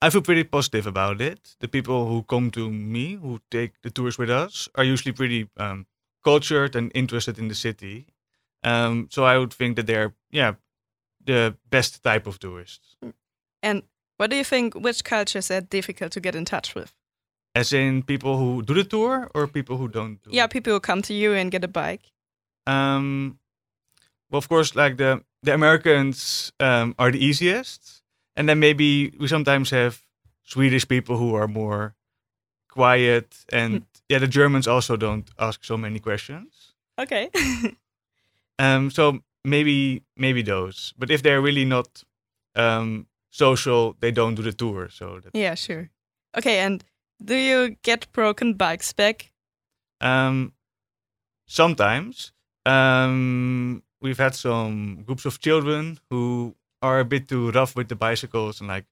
I 0.03 0.11
feel 0.11 0.23
pretty 0.23 0.45
positive 0.45 0.87
about 0.87 1.21
it. 1.21 1.57
The 1.61 1.69
people 1.69 2.07
who 2.07 2.23
come 2.23 2.51
to 2.51 2.71
me, 2.71 3.15
who 3.15 3.41
take 3.51 3.81
the 3.83 3.91
tours 3.91 4.19
with 4.19 4.31
us, 4.31 4.69
are 4.75 4.85
usually 4.85 5.13
pretty 5.13 5.49
um, 5.57 5.87
cultured 6.23 6.77
and 6.77 6.93
interested 6.95 7.39
in 7.39 7.49
the 7.49 7.55
city. 7.55 8.07
Um, 8.63 9.09
so 9.11 9.25
I 9.25 9.39
would 9.39 9.53
think 9.53 9.77
that 9.77 9.87
they're 9.87 10.13
yeah 10.31 10.55
the 11.25 11.57
best 11.71 12.03
type 12.03 12.27
of 12.27 12.39
tourists. 12.39 12.97
And 13.63 13.83
what 14.17 14.31
do 14.31 14.37
you 14.37 14.45
think? 14.45 14.75
Which 14.75 15.03
cultures 15.05 15.51
are 15.51 15.61
difficult 15.61 16.13
to 16.13 16.21
get 16.21 16.35
in 16.35 16.45
touch 16.45 16.75
with? 16.75 16.93
As 17.55 17.73
in 17.73 18.03
people 18.03 18.37
who 18.37 18.63
do 18.63 18.75
the 18.75 18.85
tour 18.85 19.31
or 19.35 19.47
people 19.47 19.77
who 19.77 19.89
don't 19.89 20.23
do 20.23 20.31
Yeah, 20.31 20.47
people 20.47 20.73
who 20.73 20.81
come 20.81 21.03
to 21.03 21.15
you 21.15 21.33
and 21.33 21.51
get 21.51 21.65
a 21.65 21.69
bike. 21.69 22.13
Um, 22.67 23.39
well, 24.31 24.39
of 24.39 24.49
course, 24.49 24.75
like 24.75 24.97
the 24.97 25.23
the 25.43 25.55
Americans 25.55 26.53
um, 26.61 26.95
are 26.99 27.11
the 27.11 27.25
easiest, 27.25 28.03
and 28.37 28.49
then 28.49 28.59
maybe 28.59 29.13
we 29.19 29.29
sometimes 29.29 29.71
have 29.71 30.03
Swedish 30.45 30.87
people 30.87 31.17
who 31.17 31.35
are 31.35 31.49
more 31.49 31.95
quiet, 32.69 33.45
and 33.53 33.85
yeah, 34.09 34.19
the 34.19 34.29
Germans 34.29 34.69
also 34.69 34.97
don't 34.97 35.29
ask 35.39 35.65
so 35.65 35.77
many 35.77 35.99
questions. 35.99 36.75
Okay. 36.99 37.31
Um, 38.59 38.91
so 38.91 39.21
maybe 39.45 40.03
maybe 40.17 40.43
those, 40.43 40.95
but 40.99 41.11
if 41.11 41.23
they're 41.23 41.43
really 41.43 41.65
not 41.65 42.05
um, 42.55 43.07
social, 43.31 43.95
they 44.01 44.11
don't 44.11 44.35
do 44.35 44.43
the 44.43 44.53
tour. 44.53 44.89
So 44.89 45.21
that, 45.21 45.35
yeah, 45.35 45.55
sure. 45.55 45.91
Okay, 46.37 46.61
and 46.61 46.83
do 47.23 47.35
you 47.35 47.77
get 47.83 48.11
broken 48.13 48.55
bikes 48.55 48.93
back? 48.95 49.31
Um, 50.01 50.53
sometimes 51.47 52.33
um, 52.65 53.83
we've 54.01 54.19
had 54.19 54.35
some 54.35 55.03
groups 55.05 55.27
of 55.27 55.39
children 55.41 55.99
who 56.11 56.55
are 56.87 57.01
a 57.01 57.05
bit 57.05 57.29
too 57.29 57.51
rough 57.51 57.75
with 57.77 57.89
the 57.89 57.97
bicycles 57.97 58.61
and 58.61 58.69
like 58.69 58.87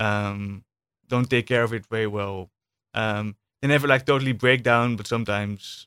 um, 0.00 0.64
don't 1.08 1.30
take 1.30 1.46
care 1.46 1.62
of 1.62 1.72
it 1.72 1.86
very 1.86 2.06
well. 2.06 2.50
Um, 2.94 3.36
they 3.60 3.68
never 3.68 3.88
like 3.88 4.04
totally 4.04 4.32
break 4.32 4.62
down, 4.62 4.96
but 4.96 5.06
sometimes 5.06 5.86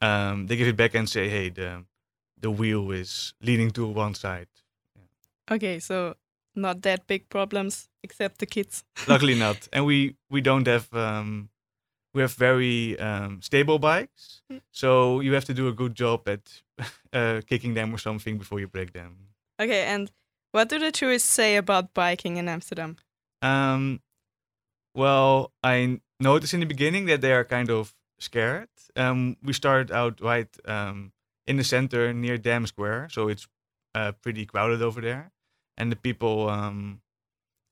um, 0.00 0.46
they 0.46 0.56
give 0.56 0.68
it 0.68 0.76
back 0.76 0.94
and 0.94 1.08
say, 1.08 1.28
"Hey, 1.28 1.48
the 1.50 1.84
the 2.40 2.50
wheel 2.50 2.90
is 2.90 3.34
leaning 3.40 3.70
to 3.72 3.86
one 3.86 4.14
side." 4.14 4.48
Okay, 5.50 5.80
so 5.80 6.14
not 6.54 6.82
that 6.82 7.06
big 7.06 7.28
problems 7.28 7.88
except 8.02 8.38
the 8.38 8.46
kids. 8.46 8.84
Luckily 9.06 9.34
not, 9.34 9.68
and 9.72 9.84
we 9.84 10.16
we 10.30 10.40
don't 10.40 10.66
have 10.66 10.92
um, 10.94 11.48
we 12.14 12.22
have 12.22 12.34
very 12.34 12.98
um, 12.98 13.42
stable 13.42 13.78
bikes, 13.78 14.42
so 14.70 15.20
you 15.20 15.34
have 15.34 15.44
to 15.46 15.54
do 15.54 15.68
a 15.68 15.72
good 15.72 15.94
job 15.94 16.28
at 16.28 16.62
uh, 17.12 17.40
kicking 17.46 17.74
them 17.74 17.94
or 17.94 17.98
something 17.98 18.38
before 18.38 18.60
you 18.60 18.68
break 18.68 18.92
them. 18.92 19.16
Okay, 19.60 19.84
and 19.84 20.10
what 20.52 20.68
do 20.68 20.78
the 20.78 20.90
tourists 20.92 21.28
say 21.28 21.56
about 21.56 21.94
biking 21.94 22.36
in 22.36 22.48
Amsterdam? 22.48 22.96
Um, 23.42 24.00
well, 24.94 25.52
I 25.62 26.00
noticed 26.18 26.54
in 26.54 26.60
the 26.60 26.66
beginning 26.66 27.06
that 27.06 27.20
they 27.20 27.32
are 27.32 27.44
kind 27.44 27.70
of 27.70 27.94
scared. 28.18 28.68
Um, 28.96 29.36
we 29.42 29.52
started 29.52 29.90
out 29.90 30.20
right 30.20 30.48
um, 30.66 31.12
in 31.46 31.56
the 31.56 31.64
center 31.64 32.12
near 32.12 32.36
Dam 32.36 32.66
Square, 32.66 33.08
so 33.10 33.28
it's 33.28 33.46
uh, 33.94 34.12
pretty 34.22 34.46
crowded 34.46 34.82
over 34.82 35.00
there, 35.00 35.32
and 35.76 35.90
the 35.90 35.96
people, 35.96 36.48
um, 36.48 37.00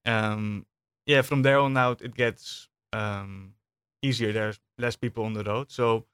um, 0.06 0.66
yeah, 1.06 1.22
from 1.22 1.42
there 1.42 1.58
on 1.58 1.76
out 1.76 2.02
it 2.02 2.14
gets 2.14 2.68
um, 2.92 3.54
easier. 4.02 4.32
There's 4.32 4.58
less 4.78 4.96
people 4.96 5.24
on 5.24 5.34
the 5.34 5.44
road, 5.44 5.70
so 5.70 6.06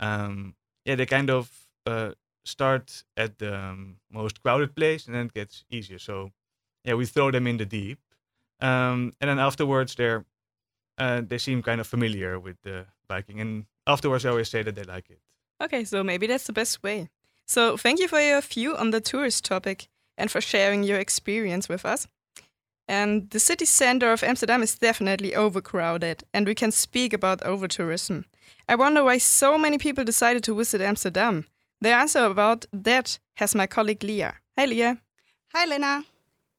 um, 0.00 0.54
yeah, 0.84 0.94
they 0.94 1.06
kind 1.06 1.30
of 1.30 1.50
uh, 1.86 2.12
start 2.44 3.04
at 3.16 3.38
the 3.38 3.54
um, 3.54 3.96
most 4.10 4.42
crowded 4.42 4.74
place, 4.74 5.06
and 5.06 5.14
then 5.14 5.26
it 5.26 5.34
gets 5.34 5.64
easier. 5.70 5.98
So 5.98 6.30
yeah, 6.84 6.94
we 6.94 7.06
throw 7.06 7.30
them 7.30 7.46
in 7.46 7.56
the 7.56 7.66
deep, 7.66 7.98
um, 8.60 9.14
and 9.20 9.28
then 9.28 9.38
afterwards 9.38 9.94
they're 9.94 10.24
uh, 10.98 11.22
they 11.26 11.38
seem 11.38 11.62
kind 11.62 11.80
of 11.80 11.86
familiar 11.86 12.38
with 12.38 12.56
the 12.62 12.86
biking, 13.08 13.40
and 13.40 13.66
afterwards 13.86 14.22
they 14.22 14.30
always 14.30 14.50
say 14.50 14.62
that 14.62 14.74
they 14.74 14.84
like 14.84 15.10
it. 15.10 15.20
Okay, 15.62 15.84
so 15.84 16.02
maybe 16.02 16.26
that's 16.26 16.46
the 16.46 16.52
best 16.52 16.82
way. 16.82 17.08
So 17.46 17.76
thank 17.76 18.00
you 18.00 18.08
for 18.08 18.20
your 18.20 18.40
view 18.40 18.76
on 18.76 18.90
the 18.90 19.00
tourist 19.00 19.44
topic 19.44 19.88
and 20.16 20.30
for 20.30 20.40
sharing 20.40 20.84
your 20.84 20.98
experience 20.98 21.68
with 21.68 21.84
us. 21.84 22.08
And 22.88 23.30
the 23.30 23.38
city 23.38 23.64
center 23.64 24.12
of 24.12 24.22
Amsterdam 24.22 24.62
is 24.62 24.76
definitely 24.76 25.34
overcrowded, 25.34 26.24
and 26.34 26.46
we 26.46 26.54
can 26.54 26.72
speak 26.72 27.12
about 27.12 27.40
overtourism. 27.40 28.24
I 28.68 28.74
wonder 28.74 29.04
why 29.04 29.18
so 29.18 29.56
many 29.56 29.78
people 29.78 30.04
decided 30.04 30.42
to 30.44 30.54
visit 30.54 30.80
Amsterdam. 30.80 31.46
The 31.82 31.90
answer 31.90 32.24
about 32.26 32.64
that 32.72 33.18
has 33.34 33.56
my 33.56 33.66
colleague 33.66 34.04
Leah. 34.04 34.34
Hi, 34.56 34.66
Leah. 34.66 34.98
Hi, 35.52 35.66
Lena. 35.66 36.04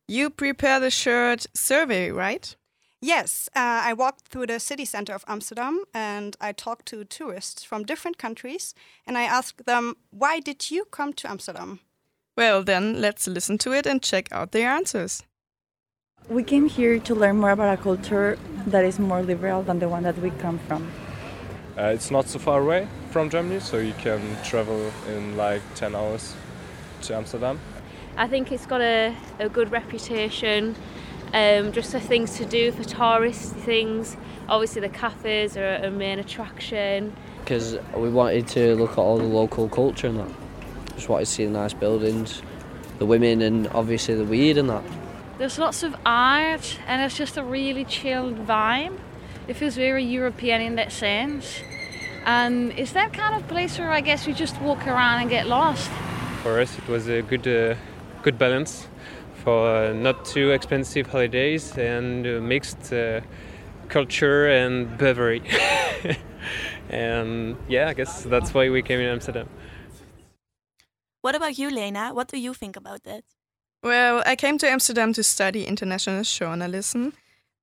You 0.05 0.29
prepared 0.29 0.83
the 0.83 0.91
shirt 0.91 1.45
survey, 1.53 2.11
right? 2.11 2.53
Yes, 2.99 3.47
uh, 3.55 3.83
I 3.85 3.93
walked 3.93 4.27
through 4.27 4.47
the 4.47 4.59
city 4.59 4.83
center 4.83 5.13
of 5.13 5.23
Amsterdam 5.25 5.85
and 5.93 6.35
I 6.41 6.51
talked 6.51 6.87
to 6.87 7.05
tourists 7.05 7.63
from 7.63 7.85
different 7.85 8.17
countries 8.17 8.75
and 9.07 9.17
I 9.17 9.23
asked 9.23 9.65
them, 9.65 9.95
why 10.09 10.41
did 10.41 10.69
you 10.69 10.83
come 10.91 11.13
to 11.13 11.29
Amsterdam? 11.29 11.79
Well, 12.35 12.61
then 12.61 12.99
let's 12.99 13.25
listen 13.25 13.57
to 13.59 13.71
it 13.71 13.85
and 13.85 14.01
check 14.01 14.27
out 14.33 14.51
their 14.51 14.67
answers. 14.67 15.23
We 16.27 16.43
came 16.43 16.67
here 16.67 16.99
to 16.99 17.15
learn 17.15 17.37
more 17.37 17.51
about 17.51 17.79
a 17.79 17.81
culture 17.81 18.37
that 18.67 18.83
is 18.83 18.99
more 18.99 19.21
liberal 19.21 19.63
than 19.63 19.79
the 19.79 19.87
one 19.87 20.03
that 20.03 20.17
we 20.17 20.31
come 20.31 20.59
from. 20.67 20.91
Uh, 21.75 21.85
it's 21.85 22.11
not 22.11 22.27
so 22.27 22.37
far 22.37 22.61
away 22.61 22.87
from 23.09 23.31
Germany, 23.31 23.59
so 23.59 23.79
you 23.79 23.93
can 23.93 24.21
travel 24.43 24.91
in 25.07 25.35
like 25.35 25.61
10 25.73 25.95
hours 25.95 26.35
to 27.01 27.15
Amsterdam. 27.15 27.59
I 28.15 28.27
think 28.27 28.51
it's 28.51 28.67
got 28.67 28.81
a, 28.81 29.15
a 29.39 29.49
good 29.49 29.71
reputation, 29.71 30.75
um, 31.33 31.71
just 31.71 31.91
for 31.91 31.99
things 31.99 32.37
to 32.37 32.45
do 32.45 32.71
for 32.71 32.83
tourist 32.83 33.55
things. 33.55 34.15
Obviously, 34.47 34.81
the 34.81 34.89
cafes 34.89 35.57
are 35.57 35.75
a 35.77 35.89
main 35.89 36.19
attraction. 36.19 37.15
Because 37.39 37.79
we 37.95 38.09
wanted 38.09 38.47
to 38.49 38.75
look 38.75 38.91
at 38.91 38.97
all 38.99 39.17
the 39.17 39.23
local 39.23 39.67
culture 39.67 40.07
and 40.07 40.19
that. 40.19 40.29
Just 40.95 41.09
wanted 41.09 41.25
to 41.25 41.31
see 41.31 41.45
the 41.45 41.51
nice 41.51 41.73
buildings, 41.73 42.43
the 42.99 43.05
women, 43.07 43.41
and 43.41 43.67
obviously 43.69 44.13
the 44.13 44.25
weed 44.25 44.59
and 44.59 44.69
that. 44.69 44.83
There's 45.39 45.57
lots 45.57 45.81
of 45.81 45.95
art, 46.05 46.77
and 46.85 47.01
it's 47.01 47.17
just 47.17 47.35
a 47.35 47.43
really 47.43 47.83
chilled 47.83 48.45
vibe. 48.45 48.95
It 49.47 49.55
feels 49.55 49.75
very 49.75 50.03
European 50.03 50.61
in 50.61 50.75
that 50.75 50.91
sense. 50.91 51.61
And 52.25 52.71
it's 52.77 52.93
that 52.93 53.11
kind 53.11 53.35
of 53.35 53.47
place 53.49 53.77
where 53.77 53.91
I 53.91 54.01
guess 54.01 54.25
you 54.25 54.33
just 54.33 54.59
walk 54.61 54.87
around 54.87 55.21
and 55.21 55.29
get 55.29 55.47
lost. 55.47 55.91
For 56.41 56.59
us, 56.59 56.77
it 56.77 56.87
was 56.87 57.09
a 57.09 57.21
good, 57.21 57.47
uh, 57.47 57.75
good 58.21 58.37
balance 58.37 58.87
for 59.43 59.67
uh, 59.67 59.93
not 59.93 60.23
too 60.23 60.51
expensive 60.51 61.07
holidays 61.07 61.77
and 61.77 62.25
uh, 62.25 62.39
mixed 62.39 62.93
uh, 62.93 63.19
culture 63.89 64.47
and 64.47 64.97
beverage. 64.97 65.53
and 66.89 67.57
yeah, 67.67 67.89
I 67.89 67.93
guess 67.93 68.23
that's 68.23 68.53
why 68.53 68.69
we 68.69 68.81
came 68.81 68.99
in 69.01 69.07
Amsterdam. 69.07 69.49
What 71.21 71.35
about 71.35 71.57
you, 71.57 71.69
Lena? 71.69 72.13
What 72.13 72.29
do 72.29 72.37
you 72.37 72.53
think 72.53 72.77
about 72.77 73.03
that? 73.03 73.23
Well, 73.81 74.23
I 74.25 74.37
came 74.37 74.57
to 74.59 74.69
Amsterdam 74.69 75.11
to 75.13 75.23
study 75.23 75.65
international 75.65 76.23
journalism. 76.23 77.13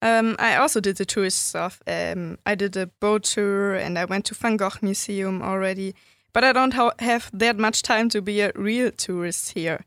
Um, 0.03 0.37
I 0.39 0.57
also 0.57 0.81
did 0.81 0.97
the 0.97 1.05
tourist 1.05 1.49
stuff. 1.49 1.83
Um, 1.87 2.39
I 2.47 2.55
did 2.55 2.77
a 2.77 2.87
boat 2.87 3.25
tour 3.25 3.75
and 3.75 3.99
I 3.99 4.07
went 4.07 4.25
to 4.27 4.35
Van 4.35 4.57
Gogh 4.57 4.71
Museum 4.81 5.43
already. 5.43 5.95
But 6.33 6.45
I 6.45 6.53
don't 6.53 6.75
ha 6.75 6.93
have 6.99 7.31
that 7.33 7.59
much 7.59 7.83
time 7.83 8.09
to 8.11 8.23
be 8.23 8.41
a 8.41 8.53
real 8.55 8.93
tourist 8.93 9.53
here. 9.55 9.85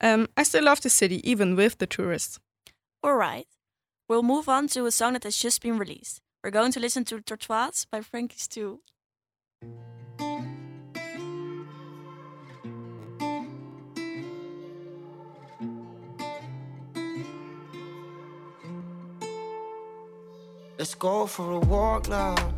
Um, 0.00 0.28
I 0.36 0.42
still 0.44 0.64
love 0.64 0.82
the 0.82 0.90
city, 0.90 1.20
even 1.28 1.56
with 1.56 1.78
the 1.78 1.86
tourists. 1.86 2.38
All 3.02 3.16
right. 3.16 3.46
We'll 4.08 4.22
move 4.22 4.48
on 4.48 4.68
to 4.68 4.86
a 4.86 4.90
song 4.90 5.14
that 5.14 5.24
has 5.24 5.36
just 5.36 5.62
been 5.62 5.78
released. 5.78 6.20
We're 6.44 6.50
going 6.50 6.72
to 6.72 6.80
listen 6.80 7.04
to 7.04 7.20
Tortoise 7.20 7.86
by 7.90 8.02
Frankie 8.02 8.38
Stew. 8.38 8.80
Let's 20.78 20.94
go 20.94 21.26
for 21.26 21.52
a 21.52 21.58
walk, 21.60 22.08
love. 22.08 22.52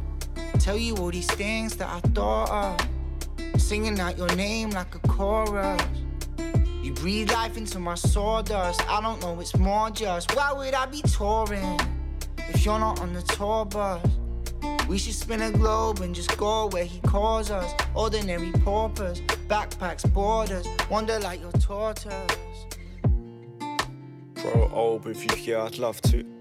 Tell 0.58 0.76
you 0.76 0.96
all 0.96 1.12
these 1.12 1.30
things 1.30 1.76
that 1.76 1.88
I 1.88 2.00
thought 2.08 2.50
of. 2.50 3.60
Singing 3.60 4.00
out 4.00 4.18
your 4.18 4.34
name 4.34 4.70
like 4.70 4.92
a 4.96 4.98
chorus. 5.06 5.80
You 6.82 6.92
breathe 6.94 7.30
life 7.30 7.56
into 7.56 7.78
my 7.78 7.94
sawdust. 7.94 8.82
I 8.90 9.00
don't 9.00 9.20
know, 9.22 9.38
it's 9.38 9.56
more 9.56 9.90
just. 9.90 10.34
Why 10.34 10.52
would 10.52 10.74
I 10.74 10.86
be 10.86 11.00
touring 11.02 11.78
if 12.38 12.64
you're 12.64 12.80
not 12.80 13.00
on 13.00 13.12
the 13.12 13.22
tour 13.22 13.64
bus? 13.66 14.04
We 14.88 14.98
should 14.98 15.14
spin 15.14 15.40
a 15.40 15.52
globe 15.52 16.00
and 16.00 16.12
just 16.12 16.36
go 16.36 16.66
where 16.66 16.84
he 16.84 16.98
calls 17.00 17.52
us. 17.52 17.72
Ordinary 17.94 18.50
paupers, 18.50 19.20
backpacks, 19.46 20.12
borders, 20.12 20.66
wander 20.90 21.20
like 21.20 21.40
your 21.40 21.52
tortoise. 21.52 22.36
Grow 24.34 24.68
old 24.72 25.04
with 25.04 25.22
you 25.24 25.36
here, 25.36 25.60
I'd 25.60 25.78
love 25.78 26.00
to. 26.02 26.37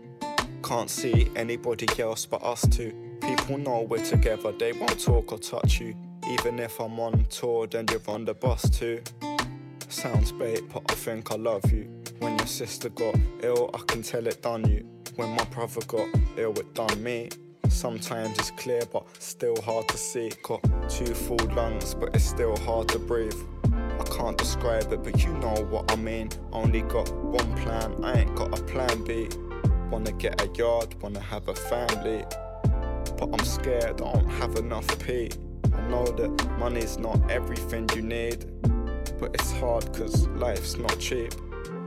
Can't 0.67 0.89
see 0.89 1.31
anybody 1.37 1.87
else 1.97 2.25
but 2.25 2.43
us 2.43 2.67
two. 2.67 2.91
People 3.21 3.57
know 3.57 3.87
we're 3.89 4.03
together, 4.03 4.51
they 4.51 4.73
won't 4.73 4.99
talk 4.99 5.31
or 5.31 5.39
touch 5.39 5.79
you. 5.79 5.95
Even 6.29 6.59
if 6.59 6.77
I'm 6.81 6.99
on 6.99 7.23
tour, 7.29 7.67
then 7.67 7.85
you're 7.89 8.01
on 8.09 8.25
the 8.25 8.33
bus 8.33 8.69
too. 8.69 9.01
Sounds 9.87 10.33
bait, 10.33 10.63
but 10.67 10.83
I 10.91 10.95
think 10.95 11.31
I 11.31 11.35
love 11.35 11.71
you. 11.71 11.89
When 12.19 12.37
your 12.37 12.47
sister 12.47 12.89
got 12.89 13.15
ill, 13.43 13.69
I 13.73 13.77
can 13.87 14.01
tell 14.01 14.27
it 14.27 14.41
done 14.41 14.69
you. 14.69 14.85
When 15.15 15.29
my 15.37 15.45
brother 15.45 15.79
got 15.87 16.09
ill, 16.35 16.51
it 16.59 16.73
done 16.73 17.01
me. 17.01 17.29
Sometimes 17.69 18.37
it's 18.37 18.51
clear, 18.51 18.81
but 18.91 19.05
still 19.19 19.55
hard 19.61 19.87
to 19.87 19.97
see. 19.97 20.33
Got 20.43 20.63
two 20.89 21.13
full 21.13 21.47
lungs, 21.55 21.93
but 21.93 22.13
it's 22.13 22.25
still 22.25 22.57
hard 22.57 22.89
to 22.89 22.99
breathe. 22.99 23.41
I 23.73 24.03
can't 24.03 24.37
describe 24.37 24.91
it, 24.91 25.01
but 25.01 25.23
you 25.23 25.31
know 25.35 25.65
what 25.69 25.89
I 25.93 25.95
mean. 25.95 26.27
Only 26.51 26.81
got 26.81 27.09
one 27.13 27.55
plan, 27.55 28.03
I 28.03 28.19
ain't 28.19 28.35
got 28.35 28.59
a 28.59 28.61
plan 28.63 29.05
B. 29.05 29.29
Wanna 29.91 30.11
get 30.11 30.41
a 30.41 30.47
yard, 30.57 31.01
wanna 31.01 31.21
have 31.21 31.47
a 31.47 31.55
family. 31.55 32.25
But 33.17 33.29
I'm 33.33 33.45
scared 33.45 34.01
I 34.01 34.11
don't 34.11 34.29
have 34.29 34.55
enough 34.57 34.87
P. 34.99 35.29
I 35.73 35.81
know 35.89 36.05
that 36.05 36.57
money's 36.59 36.97
not 36.97 37.31
everything 37.31 37.89
you 37.95 38.01
need. 38.01 38.45
But 39.19 39.33
it's 39.33 39.51
hard 39.53 39.91
cause 39.93 40.27
life's 40.27 40.77
not 40.77 40.99
cheap. 40.99 41.33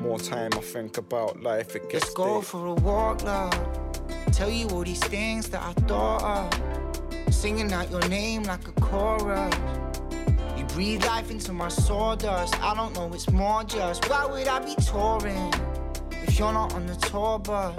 More 0.01 0.19
time 0.19 0.51
I 0.55 0.61
think 0.61 0.97
about 0.97 1.43
life, 1.43 1.77
it 1.77 1.91
gets 1.91 2.05
Let's 2.05 2.15
go 2.15 2.41
deep. 2.41 2.49
for 2.49 2.67
a 2.69 2.75
walk, 2.75 3.23
love. 3.23 3.53
Tell 4.33 4.51
you 4.51 4.67
all 4.69 4.83
these 4.83 5.01
things 5.05 5.49
that 5.51 5.63
I 5.63 5.73
thought 5.83 6.23
of. 6.23 7.35
Singing 7.35 7.71
out 7.73 7.91
your 7.91 8.07
name 8.09 8.45
like 8.45 8.67
a 8.67 8.73
chorus. 8.81 9.55
You 10.57 10.65
breathe 10.65 11.05
life 11.05 11.31
into 11.31 11.53
my 11.53 11.69
sawdust. 11.69 12.61
I 12.63 12.75
don't 12.75 12.95
know, 12.95 13.13
it's 13.13 13.31
more 13.31 13.63
just. 13.65 14.09
Why 14.09 14.25
would 14.25 14.49
I 14.49 14.59
be 14.65 14.75
touring 14.77 15.53
if 16.31 16.39
you're 16.39 16.53
not 16.53 16.73
on 16.75 16.87
the 16.87 16.95
tour 16.95 17.41
bus? 17.41 17.75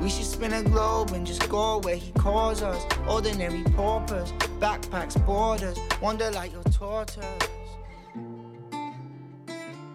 We 0.00 0.08
should 0.08 0.24
spin 0.24 0.54
a 0.54 0.62
globe 0.62 1.10
and 1.10 1.26
just 1.26 1.46
go 1.50 1.78
where 1.80 1.96
he 1.96 2.12
calls 2.12 2.62
us. 2.62 2.82
Ordinary 3.06 3.62
paupers, 3.76 4.32
backpacks, 4.58 5.14
borders, 5.26 5.78
wander 6.00 6.30
like 6.30 6.52
your 6.52 6.62
tortoise. 6.64 7.48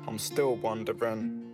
I'm 0.07 0.19
still 0.19 0.55
wondering. 0.57 1.51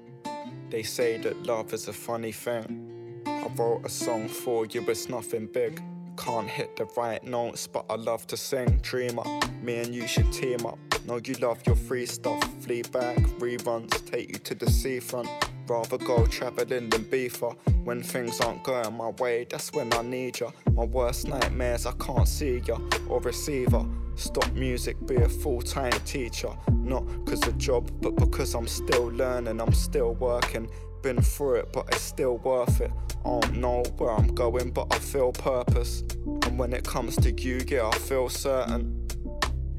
They 0.70 0.84
say 0.84 1.18
that 1.20 1.44
love 1.44 1.74
is 1.74 1.88
a 1.88 1.94
funny 1.94 2.34
thing. 2.34 3.24
I 3.26 3.48
wrote 3.56 3.86
a 3.86 3.90
song 3.90 4.28
for 4.28 4.66
you, 4.66 4.84
it's 4.90 5.08
nothing 5.08 5.48
big. 5.48 5.82
Can't 6.18 6.50
hit 6.50 6.76
the 6.76 6.86
right 6.98 7.24
notes, 7.24 7.66
but 7.66 7.86
I 7.90 7.96
love 7.96 8.28
to 8.28 8.36
sing. 8.36 8.80
Dreamer, 8.82 9.24
me 9.62 9.78
and 9.78 9.96
you 9.96 10.06
should 10.06 10.34
team 10.34 10.66
up. 10.66 10.80
Know 11.06 11.22
you 11.24 11.36
love 11.36 11.66
your 11.66 11.78
free 11.78 12.06
stuff. 12.06 12.44
Flee 12.62 12.82
back, 12.82 13.18
reruns, 13.40 14.06
take 14.06 14.30
you 14.30 14.40
to 14.40 14.54
the 14.54 14.70
seafront. 14.70 15.30
Rather 15.70 16.00
go 16.00 16.26
traveling 16.26 16.90
than 16.90 17.04
beefer. 17.06 17.56
When 17.84 18.02
things 18.02 18.42
aren't 18.42 18.64
going 18.64 18.98
my 18.98 19.10
way, 19.10 19.46
that's 19.48 19.72
when 19.72 19.94
I 19.94 20.02
need 20.02 20.40
ya. 20.40 20.50
My 20.74 20.84
worst 20.84 21.28
nightmares, 21.28 21.86
I 21.86 21.92
can't 21.92 22.28
see 22.28 22.58
ya 22.66 22.80
or 23.08 23.20
receive 23.22 23.74
her. 23.74 23.86
Stop 24.16 24.52
music, 24.54 24.98
be 25.06 25.16
a 25.18 25.30
full 25.30 25.62
time 25.62 25.92
teacher. 26.06 26.50
Not 26.72 27.04
cause 27.28 27.46
of 27.48 27.56
job, 27.60 27.92
but 28.02 28.16
because 28.16 28.56
I'm 28.56 28.68
still 28.68 29.12
learning, 29.12 29.62
I'm 29.62 29.74
still 29.74 30.16
working. 30.16 30.68
Been 31.04 31.22
through 31.22 31.58
it, 31.58 31.72
but 31.72 31.86
it's 31.90 32.02
still 32.02 32.40
worth 32.40 32.82
it. 32.82 32.92
I 33.24 33.40
don't 33.40 33.58
know 33.58 33.84
where 33.98 34.12
I'm 34.12 34.34
going, 34.34 34.72
but 34.72 34.88
I 34.92 34.98
feel 34.98 35.32
purpose. 35.32 36.04
And 36.26 36.58
when 36.58 36.74
it 36.74 36.84
comes 36.84 37.16
to 37.18 37.32
you, 37.32 37.62
yeah, 37.68 37.88
I 37.88 37.96
feel 37.96 38.28
certain. 38.28 39.08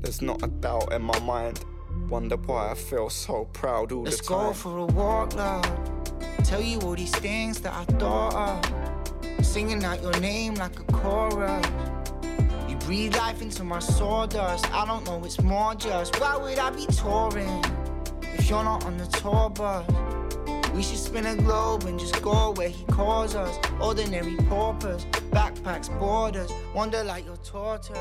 There's 0.00 0.22
not 0.22 0.42
a 0.44 0.46
doubt 0.46 0.92
in 0.92 1.02
my 1.02 1.18
mind. 1.18 1.64
Wonder 2.10 2.36
why 2.38 2.72
I 2.72 2.74
feel 2.74 3.08
so 3.08 3.44
proud 3.52 3.92
all 3.92 4.02
Let's 4.02 4.16
the 4.18 4.24
time. 4.34 4.48
go 4.48 4.52
for 4.52 4.78
a 4.78 4.84
walk, 4.86 5.36
love. 5.36 5.64
Tell 6.42 6.60
you 6.60 6.80
all 6.80 6.96
these 6.96 7.14
things 7.14 7.60
that 7.60 7.72
I 7.72 7.84
thought 7.84 8.34
of. 8.34 9.46
Singing 9.46 9.84
out 9.84 10.02
your 10.02 10.18
name 10.18 10.54
like 10.54 10.76
a 10.80 10.82
chorus. 10.92 11.64
You 12.68 12.74
breathe 12.78 13.14
life 13.14 13.40
into 13.42 13.62
my 13.62 13.78
sawdust. 13.78 14.68
I 14.74 14.84
don't 14.86 15.06
know, 15.06 15.24
it's 15.24 15.40
more 15.40 15.76
just. 15.76 16.18
Why 16.20 16.36
would 16.36 16.58
I 16.58 16.70
be 16.70 16.84
touring 16.86 17.64
if 18.22 18.50
you're 18.50 18.64
not 18.64 18.84
on 18.84 18.98
the 18.98 19.06
tour 19.06 19.48
bus? 19.50 19.86
We 20.74 20.82
should 20.82 20.98
spin 20.98 21.26
a 21.26 21.36
globe 21.36 21.84
and 21.84 21.98
just 21.98 22.20
go 22.22 22.52
where 22.56 22.70
he 22.70 22.84
calls 22.86 23.36
us. 23.36 23.56
Ordinary 23.80 24.34
paupers, 24.48 25.04
backpacks, 25.30 25.96
borders, 26.00 26.50
wander 26.74 27.04
like 27.04 27.24
your 27.24 27.36
tortoise. 27.36 27.96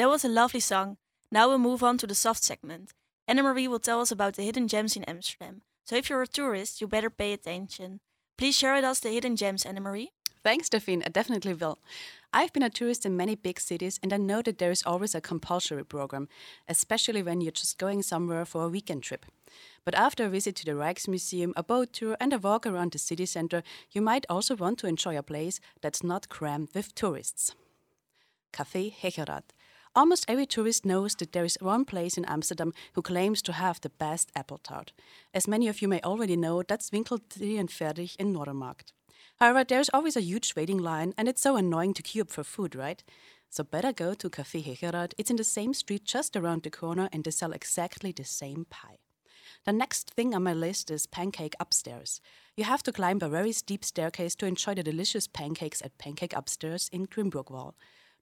That 0.00 0.08
was 0.08 0.24
a 0.24 0.30
lovely 0.30 0.60
song. 0.60 0.96
Now 1.30 1.46
we'll 1.46 1.58
move 1.58 1.82
on 1.82 1.98
to 1.98 2.06
the 2.06 2.14
soft 2.14 2.42
segment. 2.42 2.94
Anna 3.28 3.42
Marie 3.42 3.68
will 3.68 3.78
tell 3.78 4.00
us 4.00 4.10
about 4.10 4.34
the 4.34 4.42
hidden 4.44 4.66
gems 4.66 4.96
in 4.96 5.04
Amsterdam. 5.04 5.60
So 5.84 5.94
if 5.94 6.08
you're 6.08 6.22
a 6.22 6.26
tourist, 6.26 6.80
you 6.80 6.88
better 6.88 7.10
pay 7.10 7.34
attention. 7.34 8.00
Please 8.38 8.56
share 8.56 8.74
with 8.74 8.84
us 8.84 9.00
the 9.00 9.10
hidden 9.10 9.36
gems, 9.36 9.66
Anna 9.66 9.82
Marie. 9.82 10.12
Thanks, 10.42 10.70
Delphine. 10.70 11.02
I 11.04 11.10
definitely 11.10 11.52
will. 11.52 11.80
I've 12.32 12.50
been 12.54 12.62
a 12.62 12.70
tourist 12.70 13.04
in 13.04 13.14
many 13.14 13.34
big 13.34 13.60
cities, 13.60 14.00
and 14.02 14.14
I 14.14 14.16
know 14.16 14.40
that 14.40 14.56
there 14.56 14.70
is 14.70 14.82
always 14.86 15.14
a 15.14 15.20
compulsory 15.20 15.84
program, 15.84 16.30
especially 16.66 17.22
when 17.22 17.42
you're 17.42 17.52
just 17.52 17.76
going 17.76 18.02
somewhere 18.02 18.46
for 18.46 18.64
a 18.64 18.70
weekend 18.70 19.02
trip. 19.02 19.26
But 19.84 19.94
after 19.94 20.24
a 20.24 20.30
visit 20.30 20.56
to 20.56 20.64
the 20.64 20.80
Rijksmuseum, 20.80 21.52
a 21.56 21.62
boat 21.62 21.92
tour, 21.92 22.16
and 22.18 22.32
a 22.32 22.38
walk 22.38 22.66
around 22.66 22.92
the 22.92 22.98
city 22.98 23.26
center, 23.26 23.62
you 23.90 24.00
might 24.00 24.24
also 24.30 24.56
want 24.56 24.78
to 24.78 24.86
enjoy 24.86 25.18
a 25.18 25.22
place 25.22 25.60
that's 25.82 26.02
not 26.02 26.30
crammed 26.30 26.70
with 26.74 26.94
tourists. 26.94 27.54
Café 28.54 28.94
Hegeraad. 28.94 29.42
Almost 29.96 30.26
every 30.28 30.46
tourist 30.46 30.86
knows 30.86 31.16
that 31.16 31.32
there 31.32 31.44
is 31.44 31.58
one 31.60 31.84
place 31.84 32.16
in 32.16 32.24
Amsterdam 32.26 32.72
who 32.92 33.02
claims 33.02 33.42
to 33.42 33.52
have 33.52 33.80
the 33.80 33.90
best 33.90 34.30
apple 34.36 34.58
tart. 34.58 34.92
As 35.34 35.48
many 35.48 35.66
of 35.66 35.82
you 35.82 35.88
may 35.88 36.00
already 36.02 36.36
know, 36.36 36.62
that's 36.62 36.90
Winkel 36.90 37.18
43 37.28 38.10
in 38.20 38.32
Noordermarkt. 38.32 38.92
However, 39.40 39.64
there's 39.64 39.90
always 39.92 40.16
a 40.16 40.20
huge 40.20 40.54
waiting 40.54 40.78
line, 40.78 41.12
and 41.18 41.26
it's 41.28 41.42
so 41.42 41.56
annoying 41.56 41.94
to 41.94 42.02
queue 42.02 42.22
up 42.22 42.30
for 42.30 42.44
food, 42.44 42.76
right? 42.76 43.02
So 43.48 43.64
better 43.64 43.92
go 43.92 44.14
to 44.14 44.30
Café 44.30 44.62
Hegeraad. 44.62 45.14
It's 45.18 45.30
in 45.30 45.36
the 45.36 45.44
same 45.44 45.74
street 45.74 46.04
just 46.04 46.36
around 46.36 46.62
the 46.62 46.70
corner, 46.70 47.08
and 47.12 47.24
they 47.24 47.32
sell 47.32 47.50
exactly 47.50 48.12
the 48.12 48.24
same 48.24 48.66
pie. 48.70 48.98
The 49.64 49.72
next 49.72 50.10
thing 50.10 50.34
on 50.34 50.44
my 50.44 50.54
list 50.54 50.90
is 50.92 51.06
Pancake 51.06 51.56
Upstairs. 51.58 52.20
You 52.56 52.62
have 52.62 52.84
to 52.84 52.92
climb 52.92 53.18
a 53.22 53.28
very 53.28 53.50
steep 53.50 53.84
staircase 53.84 54.36
to 54.36 54.46
enjoy 54.46 54.74
the 54.74 54.84
delicious 54.84 55.26
pancakes 55.26 55.82
at 55.82 55.98
Pancake 55.98 56.36
Upstairs 56.36 56.88
in 56.92 57.08
Grimburgwal. 57.08 57.74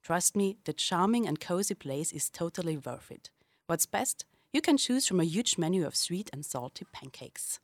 Trust 0.02 0.36
me, 0.36 0.56
the 0.64 0.72
charming 0.72 1.26
and 1.26 1.40
cozy 1.40 1.74
place 1.74 2.12
is 2.12 2.30
totally 2.30 2.76
worth 2.76 3.10
it. 3.10 3.30
What's 3.66 3.86
best? 3.86 4.24
You 4.52 4.62
can 4.62 4.78
choose 4.78 5.06
from 5.06 5.20
a 5.20 5.24
huge 5.24 5.58
menu 5.58 5.86
of 5.86 5.94
sweet 5.94 6.30
and 6.32 6.44
salty 6.44 6.86
pancakes. 6.92 7.60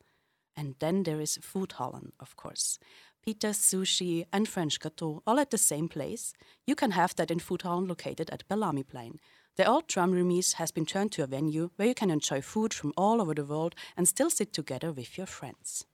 And 0.55 0.75
then 0.79 1.03
there 1.03 1.19
is 1.19 1.39
Foodhallen, 1.39 2.11
of 2.19 2.35
course. 2.35 2.79
Pita, 3.25 3.47
sushi, 3.47 4.25
and 4.31 4.47
French 4.47 4.79
gâteau, 4.79 5.21
all 5.25 5.39
at 5.39 5.49
the 5.49 5.57
same 5.57 5.89
place. 5.89 6.33
You 6.67 6.75
can 6.75 6.91
have 6.91 7.15
that 7.15 7.31
in 7.31 7.39
Foodhallen 7.39 7.87
located 7.87 8.29
at 8.29 8.47
Bellamyplein. 8.47 9.17
The 9.57 9.65
old 9.65 9.87
tram 9.87 10.11
remise 10.11 10.53
has 10.53 10.71
been 10.71 10.85
turned 10.85 11.11
to 11.13 11.23
a 11.23 11.27
venue 11.27 11.71
where 11.75 11.87
you 11.87 11.95
can 11.95 12.11
enjoy 12.11 12.41
food 12.41 12.73
from 12.73 12.93
all 12.95 13.21
over 13.21 13.33
the 13.33 13.45
world 13.45 13.73
and 13.97 14.07
still 14.07 14.29
sit 14.29 14.53
together 14.53 14.91
with 14.91 15.17
your 15.17 15.27
friends. 15.27 15.85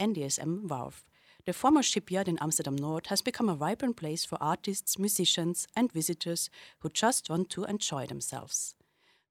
NDSM 0.00 0.68
Wharf. 0.68 1.04
The 1.48 1.54
former 1.54 1.82
shipyard 1.82 2.28
in 2.28 2.36
Amsterdam 2.42 2.76
North 2.76 3.06
has 3.06 3.22
become 3.22 3.48
a 3.48 3.54
vibrant 3.54 3.96
place 3.96 4.22
for 4.22 4.36
artists, 4.38 4.98
musicians, 4.98 5.66
and 5.74 5.90
visitors 5.90 6.50
who 6.80 6.90
just 6.90 7.30
want 7.30 7.48
to 7.48 7.64
enjoy 7.64 8.04
themselves. 8.04 8.74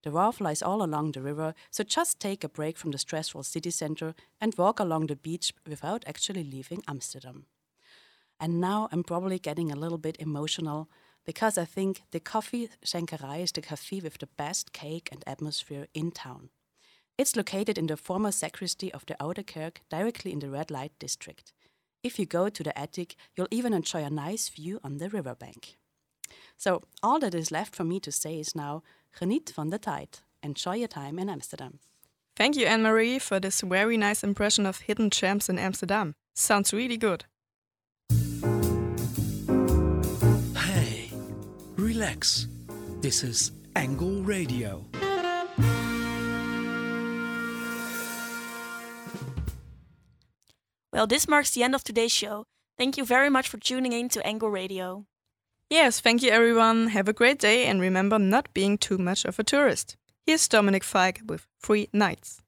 The 0.02 0.10
wharf 0.10 0.42
lies 0.42 0.64
all 0.64 0.82
along 0.82 1.12
the 1.12 1.22
river, 1.22 1.54
so 1.70 1.84
just 1.84 2.20
take 2.20 2.44
a 2.44 2.50
break 2.50 2.76
from 2.80 2.90
the 2.90 2.98
stressful 2.98 3.44
city 3.44 3.70
center 3.70 4.16
and 4.42 4.58
walk 4.58 4.80
along 4.80 5.06
the 5.06 5.16
beach 5.16 5.54
without 5.70 6.06
actually 6.08 6.44
leaving 6.44 6.82
Amsterdam. 6.88 7.46
And 8.40 8.60
now 8.60 8.90
I'm 8.92 9.04
probably 9.04 9.38
getting 9.38 9.72
a 9.72 9.76
little 9.76 10.00
bit 10.00 10.18
emotional. 10.20 10.90
because 11.24 11.56
I 11.56 11.66
think 11.66 12.02
the 12.10 12.20
Coffee 12.20 12.70
Schenkerei 12.84 13.44
is 13.44 13.52
the 13.52 13.62
cafe 13.62 14.00
with 14.00 14.18
the 14.18 14.30
best 14.38 14.74
cake 14.74 15.10
and 15.12 15.24
atmosphere 15.28 15.86
in 15.94 16.10
town. 16.10 16.50
It's 17.16 17.36
located 17.36 17.78
in 17.78 17.86
the 17.86 17.98
former 17.98 18.32
sacristy 18.32 18.92
of 18.92 19.06
the 19.06 19.16
Oude 19.22 19.46
Kerk, 19.46 19.82
directly 19.92 20.32
in 20.32 20.40
the 20.40 20.50
red 20.50 20.72
light 20.72 20.94
district. 20.98 21.54
If 22.04 22.20
you 22.20 22.26
go 22.26 22.50
to 22.50 22.64
the 22.64 22.78
attic, 22.78 23.16
you'll 23.36 23.48
even 23.52 23.74
enjoy 23.74 24.04
a 24.04 24.10
nice 24.10 24.50
view 24.50 24.80
on 24.84 24.98
the 24.98 25.10
riverbank. 25.10 25.78
So, 26.58 26.82
all 27.02 27.20
that 27.20 27.34
is 27.36 27.52
left 27.52 27.76
for 27.76 27.84
me 27.84 28.00
to 28.00 28.12
say 28.12 28.40
is 28.40 28.56
now 28.56 28.84
geniet 29.12 29.52
van 29.54 29.70
de 29.70 29.80
tijd. 29.80 30.24
Enjoy 30.42 30.76
your 30.76 30.88
time 30.88 31.20
in 31.20 31.30
Amsterdam. 31.30 31.80
Thank 32.36 32.56
you, 32.56 32.68
Anne 32.68 32.84
Marie, 32.84 33.20
for 33.20 33.40
this 33.40 33.62
very 33.62 33.98
nice 33.98 34.24
impression 34.24 34.66
of 34.68 34.82
hidden 34.82 35.10
gems 35.10 35.50
in 35.50 35.58
Amsterdam. 35.58 36.14
Sounds 36.36 36.72
really 36.72 36.98
good. 36.98 37.26
Hey, 40.56 41.12
relax. 41.76 42.48
This 43.02 43.24
is 43.24 43.52
Angle 43.76 44.22
Radio. 44.24 44.86
Well, 50.98 51.06
this 51.06 51.28
marks 51.28 51.52
the 51.52 51.62
end 51.62 51.76
of 51.76 51.84
today's 51.84 52.12
show. 52.12 52.46
Thank 52.76 52.98
you 52.98 53.06
very 53.06 53.30
much 53.30 53.48
for 53.48 53.60
tuning 53.60 53.94
in 53.94 54.10
to 54.10 54.26
Angle 54.26 54.50
Radio. 54.50 55.06
Yes, 55.70 56.00
thank 56.00 56.24
you, 56.24 56.32
everyone. 56.32 56.88
Have 56.88 57.08
a 57.08 57.14
great 57.14 57.38
day 57.38 57.68
and 57.68 57.80
remember 57.80 58.18
not 58.18 58.52
being 58.56 58.80
too 58.80 58.98
much 58.98 59.24
of 59.24 59.38
a 59.38 59.44
tourist. 59.44 59.96
Here's 60.26 60.48
Dominic 60.48 60.84
Fike 60.84 61.22
with 61.28 61.46
Three 61.62 61.88
Nights. 61.94 62.42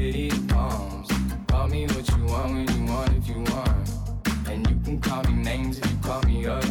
City 0.00 0.30
palms. 0.48 1.08
Call 1.46 1.68
me 1.68 1.86
what 1.88 2.08
you 2.08 2.24
want 2.24 2.50
when 2.54 2.66
you 2.74 2.82
want 2.90 3.10
if 3.18 3.28
you 3.28 3.40
want. 3.52 3.86
And 4.48 4.66
you 4.68 4.76
can 4.84 4.98
call 4.98 5.22
me 5.24 5.34
names 5.42 5.78
if 5.78 5.90
you 5.90 5.98
call 5.98 6.22
me 6.22 6.46
up. 6.46 6.64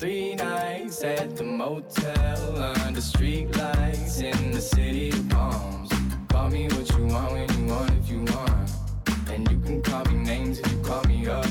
Three 0.00 0.34
nights 0.34 1.04
at 1.04 1.36
the 1.36 1.44
motel 1.44 2.56
under 2.86 3.00
street 3.00 3.56
lights 3.56 4.18
in 4.20 4.50
the 4.50 4.60
city 4.60 5.10
of 5.10 5.28
palms. 5.28 5.90
Call 6.28 6.50
me 6.50 6.64
what 6.74 6.90
you 6.90 7.04
want 7.06 7.30
when 7.34 7.48
you 7.56 7.64
want 7.72 7.92
if 8.00 8.10
you 8.10 8.20
want. 8.34 8.68
And 9.30 9.48
you 9.50 9.58
can 9.60 9.80
call 9.80 10.04
me 10.06 10.16
names 10.32 10.58
if 10.58 10.72
you 10.72 10.78
call 10.78 11.04
me 11.04 11.28
up. 11.28 11.46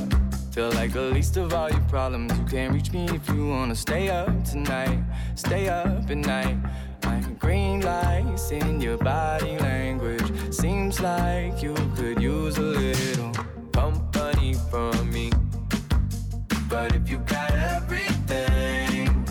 Feel 0.51 0.71
like 0.71 0.91
the 0.91 1.03
least 1.15 1.37
of 1.37 1.53
all 1.53 1.69
your 1.69 1.87
problems. 1.95 2.37
You 2.37 2.45
can't 2.45 2.73
reach 2.73 2.91
me 2.91 3.05
if 3.17 3.29
you 3.29 3.47
wanna 3.47 3.75
stay 3.75 4.09
up 4.09 4.43
tonight. 4.43 4.99
Stay 5.35 5.69
up 5.69 6.11
at 6.11 6.17
night. 6.17 6.57
Like 7.05 7.39
green 7.39 7.79
lights 7.81 8.51
in 8.51 8.81
your 8.81 8.97
body 8.97 9.57
language. 9.59 10.29
Seems 10.49 10.99
like 11.01 11.61
you 11.61 11.75
could 11.95 12.21
use 12.21 12.57
a 12.57 12.61
little 12.61 13.31
company 13.73 14.55
from 14.71 15.11
me. 15.11 15.31
But 16.69 16.95
if 16.95 17.09
you 17.09 17.17
got 17.19 17.51
everything 17.51 19.25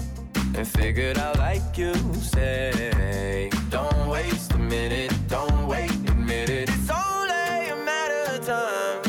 and 0.55 0.69
figured 0.69 1.19
out 1.19 1.39
like 1.39 1.77
you 1.77 1.95
say, 2.15 3.51
don't 3.71 4.09
waste 4.09 4.53
a 4.53 4.59
minute, 4.59 5.13
don't 5.29 5.67
wait 5.67 5.91
a 6.09 6.15
minute. 6.15 6.69
It's 6.69 6.91
only 6.91 7.71
a 7.71 7.77
matter 7.77 8.35
of 8.35 8.47
time 8.47 9.03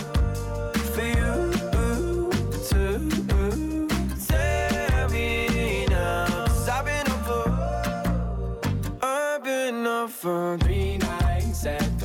for 0.94 1.04
you 1.04 1.52
to 2.70 3.00
tell 4.28 5.10
me 5.10 5.86
I've 6.70 6.86
been 6.86 7.08
up 7.08 7.26
for, 7.26 7.48
I've 9.02 9.44
been 9.44 9.86
up 9.86 10.10
for 10.10 10.58
three 10.60 10.98
nights 10.98 11.66
at 11.66 11.97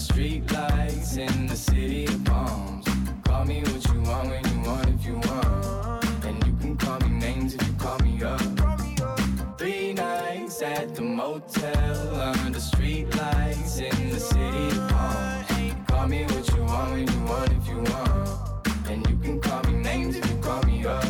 the 0.00 0.06
motel 0.06 0.40
under 0.40 0.40
street 0.40 0.50
lights 0.52 1.16
in 1.16 1.46
the 1.46 1.56
city 1.56 2.04
of 2.04 2.24
palms. 2.24 2.86
Call 3.24 3.44
me 3.44 3.62
what 3.62 3.84
you 3.92 4.00
want 4.00 4.28
when 4.28 4.44
you 4.52 4.60
want 4.60 4.88
if 4.88 5.06
you 5.06 5.14
want. 5.14 6.24
And 6.24 6.46
you 6.46 6.52
can 6.60 6.76
call 6.76 6.98
me 7.00 7.08
names 7.08 7.54
if 7.54 7.66
you 7.66 7.74
call 7.74 7.98
me 8.00 8.22
up. 8.22 9.58
Three 9.58 9.92
nights 9.92 10.62
at 10.62 10.94
the 10.94 11.02
motel 11.02 12.20
under 12.20 12.60
street 12.60 13.14
lights 13.16 13.78
in 13.78 14.10
the 14.10 14.20
city 14.20 14.68
of 14.68 14.88
palms. 14.88 15.74
Call 15.88 16.08
me 16.08 16.24
what 16.24 16.48
you 16.54 16.64
want 16.64 16.90
when 16.92 17.06
you 17.12 17.20
want 17.24 17.52
if 17.52 17.68
you 17.68 17.76
want. 17.76 18.88
And 18.88 19.06
you 19.08 19.16
can 19.16 19.40
call 19.40 19.62
me 19.64 19.74
names 19.74 20.16
if 20.16 20.28
you 20.30 20.36
call 20.38 20.62
me 20.64 20.84
up. 20.86 21.04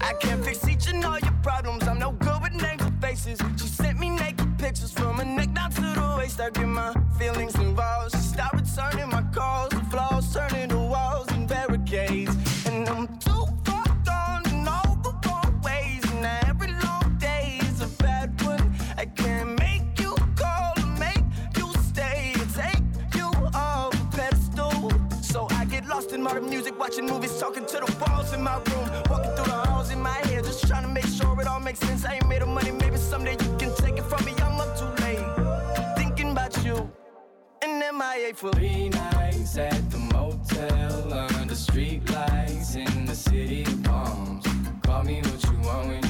I 0.00 0.12
can't 0.14 0.44
fix 0.44 0.66
each 0.68 0.88
and 0.88 1.04
all 1.04 1.18
your 1.18 1.38
problems. 1.42 1.88
I'm 1.88 1.98
no 1.98 2.12
good 2.12 2.42
with 2.42 2.54
names 2.54 2.82
or 2.82 2.92
faces. 3.00 3.38
She 3.56 3.66
sent 3.66 3.98
me 3.98 4.10
naked 4.10 4.58
pictures 4.58 4.92
from 4.92 5.16
her 5.16 5.24
neck 5.24 5.52
down 5.54 5.70
to 5.72 5.80
the 5.80 6.16
waist. 6.18 6.40
I 6.40 6.50
get 6.50 6.66
my 6.66 6.92
feelings 7.18 7.56
all 26.32 26.40
the 26.40 26.48
music, 26.48 26.78
watching 26.78 27.06
movies, 27.06 27.38
talking 27.38 27.66
to 27.66 27.76
the 27.76 27.96
walls 28.00 28.32
in 28.32 28.42
my 28.42 28.56
room. 28.56 28.88
Walking 29.10 29.32
through 29.36 29.44
the 29.44 29.62
halls 29.66 29.90
in 29.90 30.00
my 30.00 30.18
head, 30.26 30.44
just 30.44 30.66
trying 30.66 30.82
to 30.82 30.88
make 30.88 31.06
sure 31.06 31.38
it 31.40 31.46
all 31.46 31.60
makes 31.60 31.80
sense. 31.80 32.04
I 32.04 32.14
ain't 32.14 32.28
made 32.28 32.42
of 32.42 32.48
money, 32.48 32.70
maybe 32.70 32.96
someday 32.96 33.32
you 33.32 33.56
can 33.58 33.74
take 33.76 33.98
it 33.98 34.04
from 34.04 34.24
me. 34.24 34.32
I'm 34.38 34.60
up 34.60 34.78
too 34.78 35.04
late, 35.04 35.96
thinking 35.96 36.32
about 36.32 36.64
you. 36.64 36.90
And 37.62 37.82
am 37.82 38.00
I 38.00 38.16
a 38.30 38.34
fool? 38.34 38.52
Three 38.52 38.88
nights 38.88 39.58
at 39.58 39.90
the 39.90 39.98
motel, 39.98 41.12
under 41.12 41.54
streetlights 41.54 42.76
in 42.76 43.04
the 43.04 43.14
city 43.14 43.64
of 43.64 43.82
palms. 43.82 44.46
Call 44.82 45.04
me 45.04 45.20
what 45.20 45.44
you 45.44 45.58
want 45.66 46.01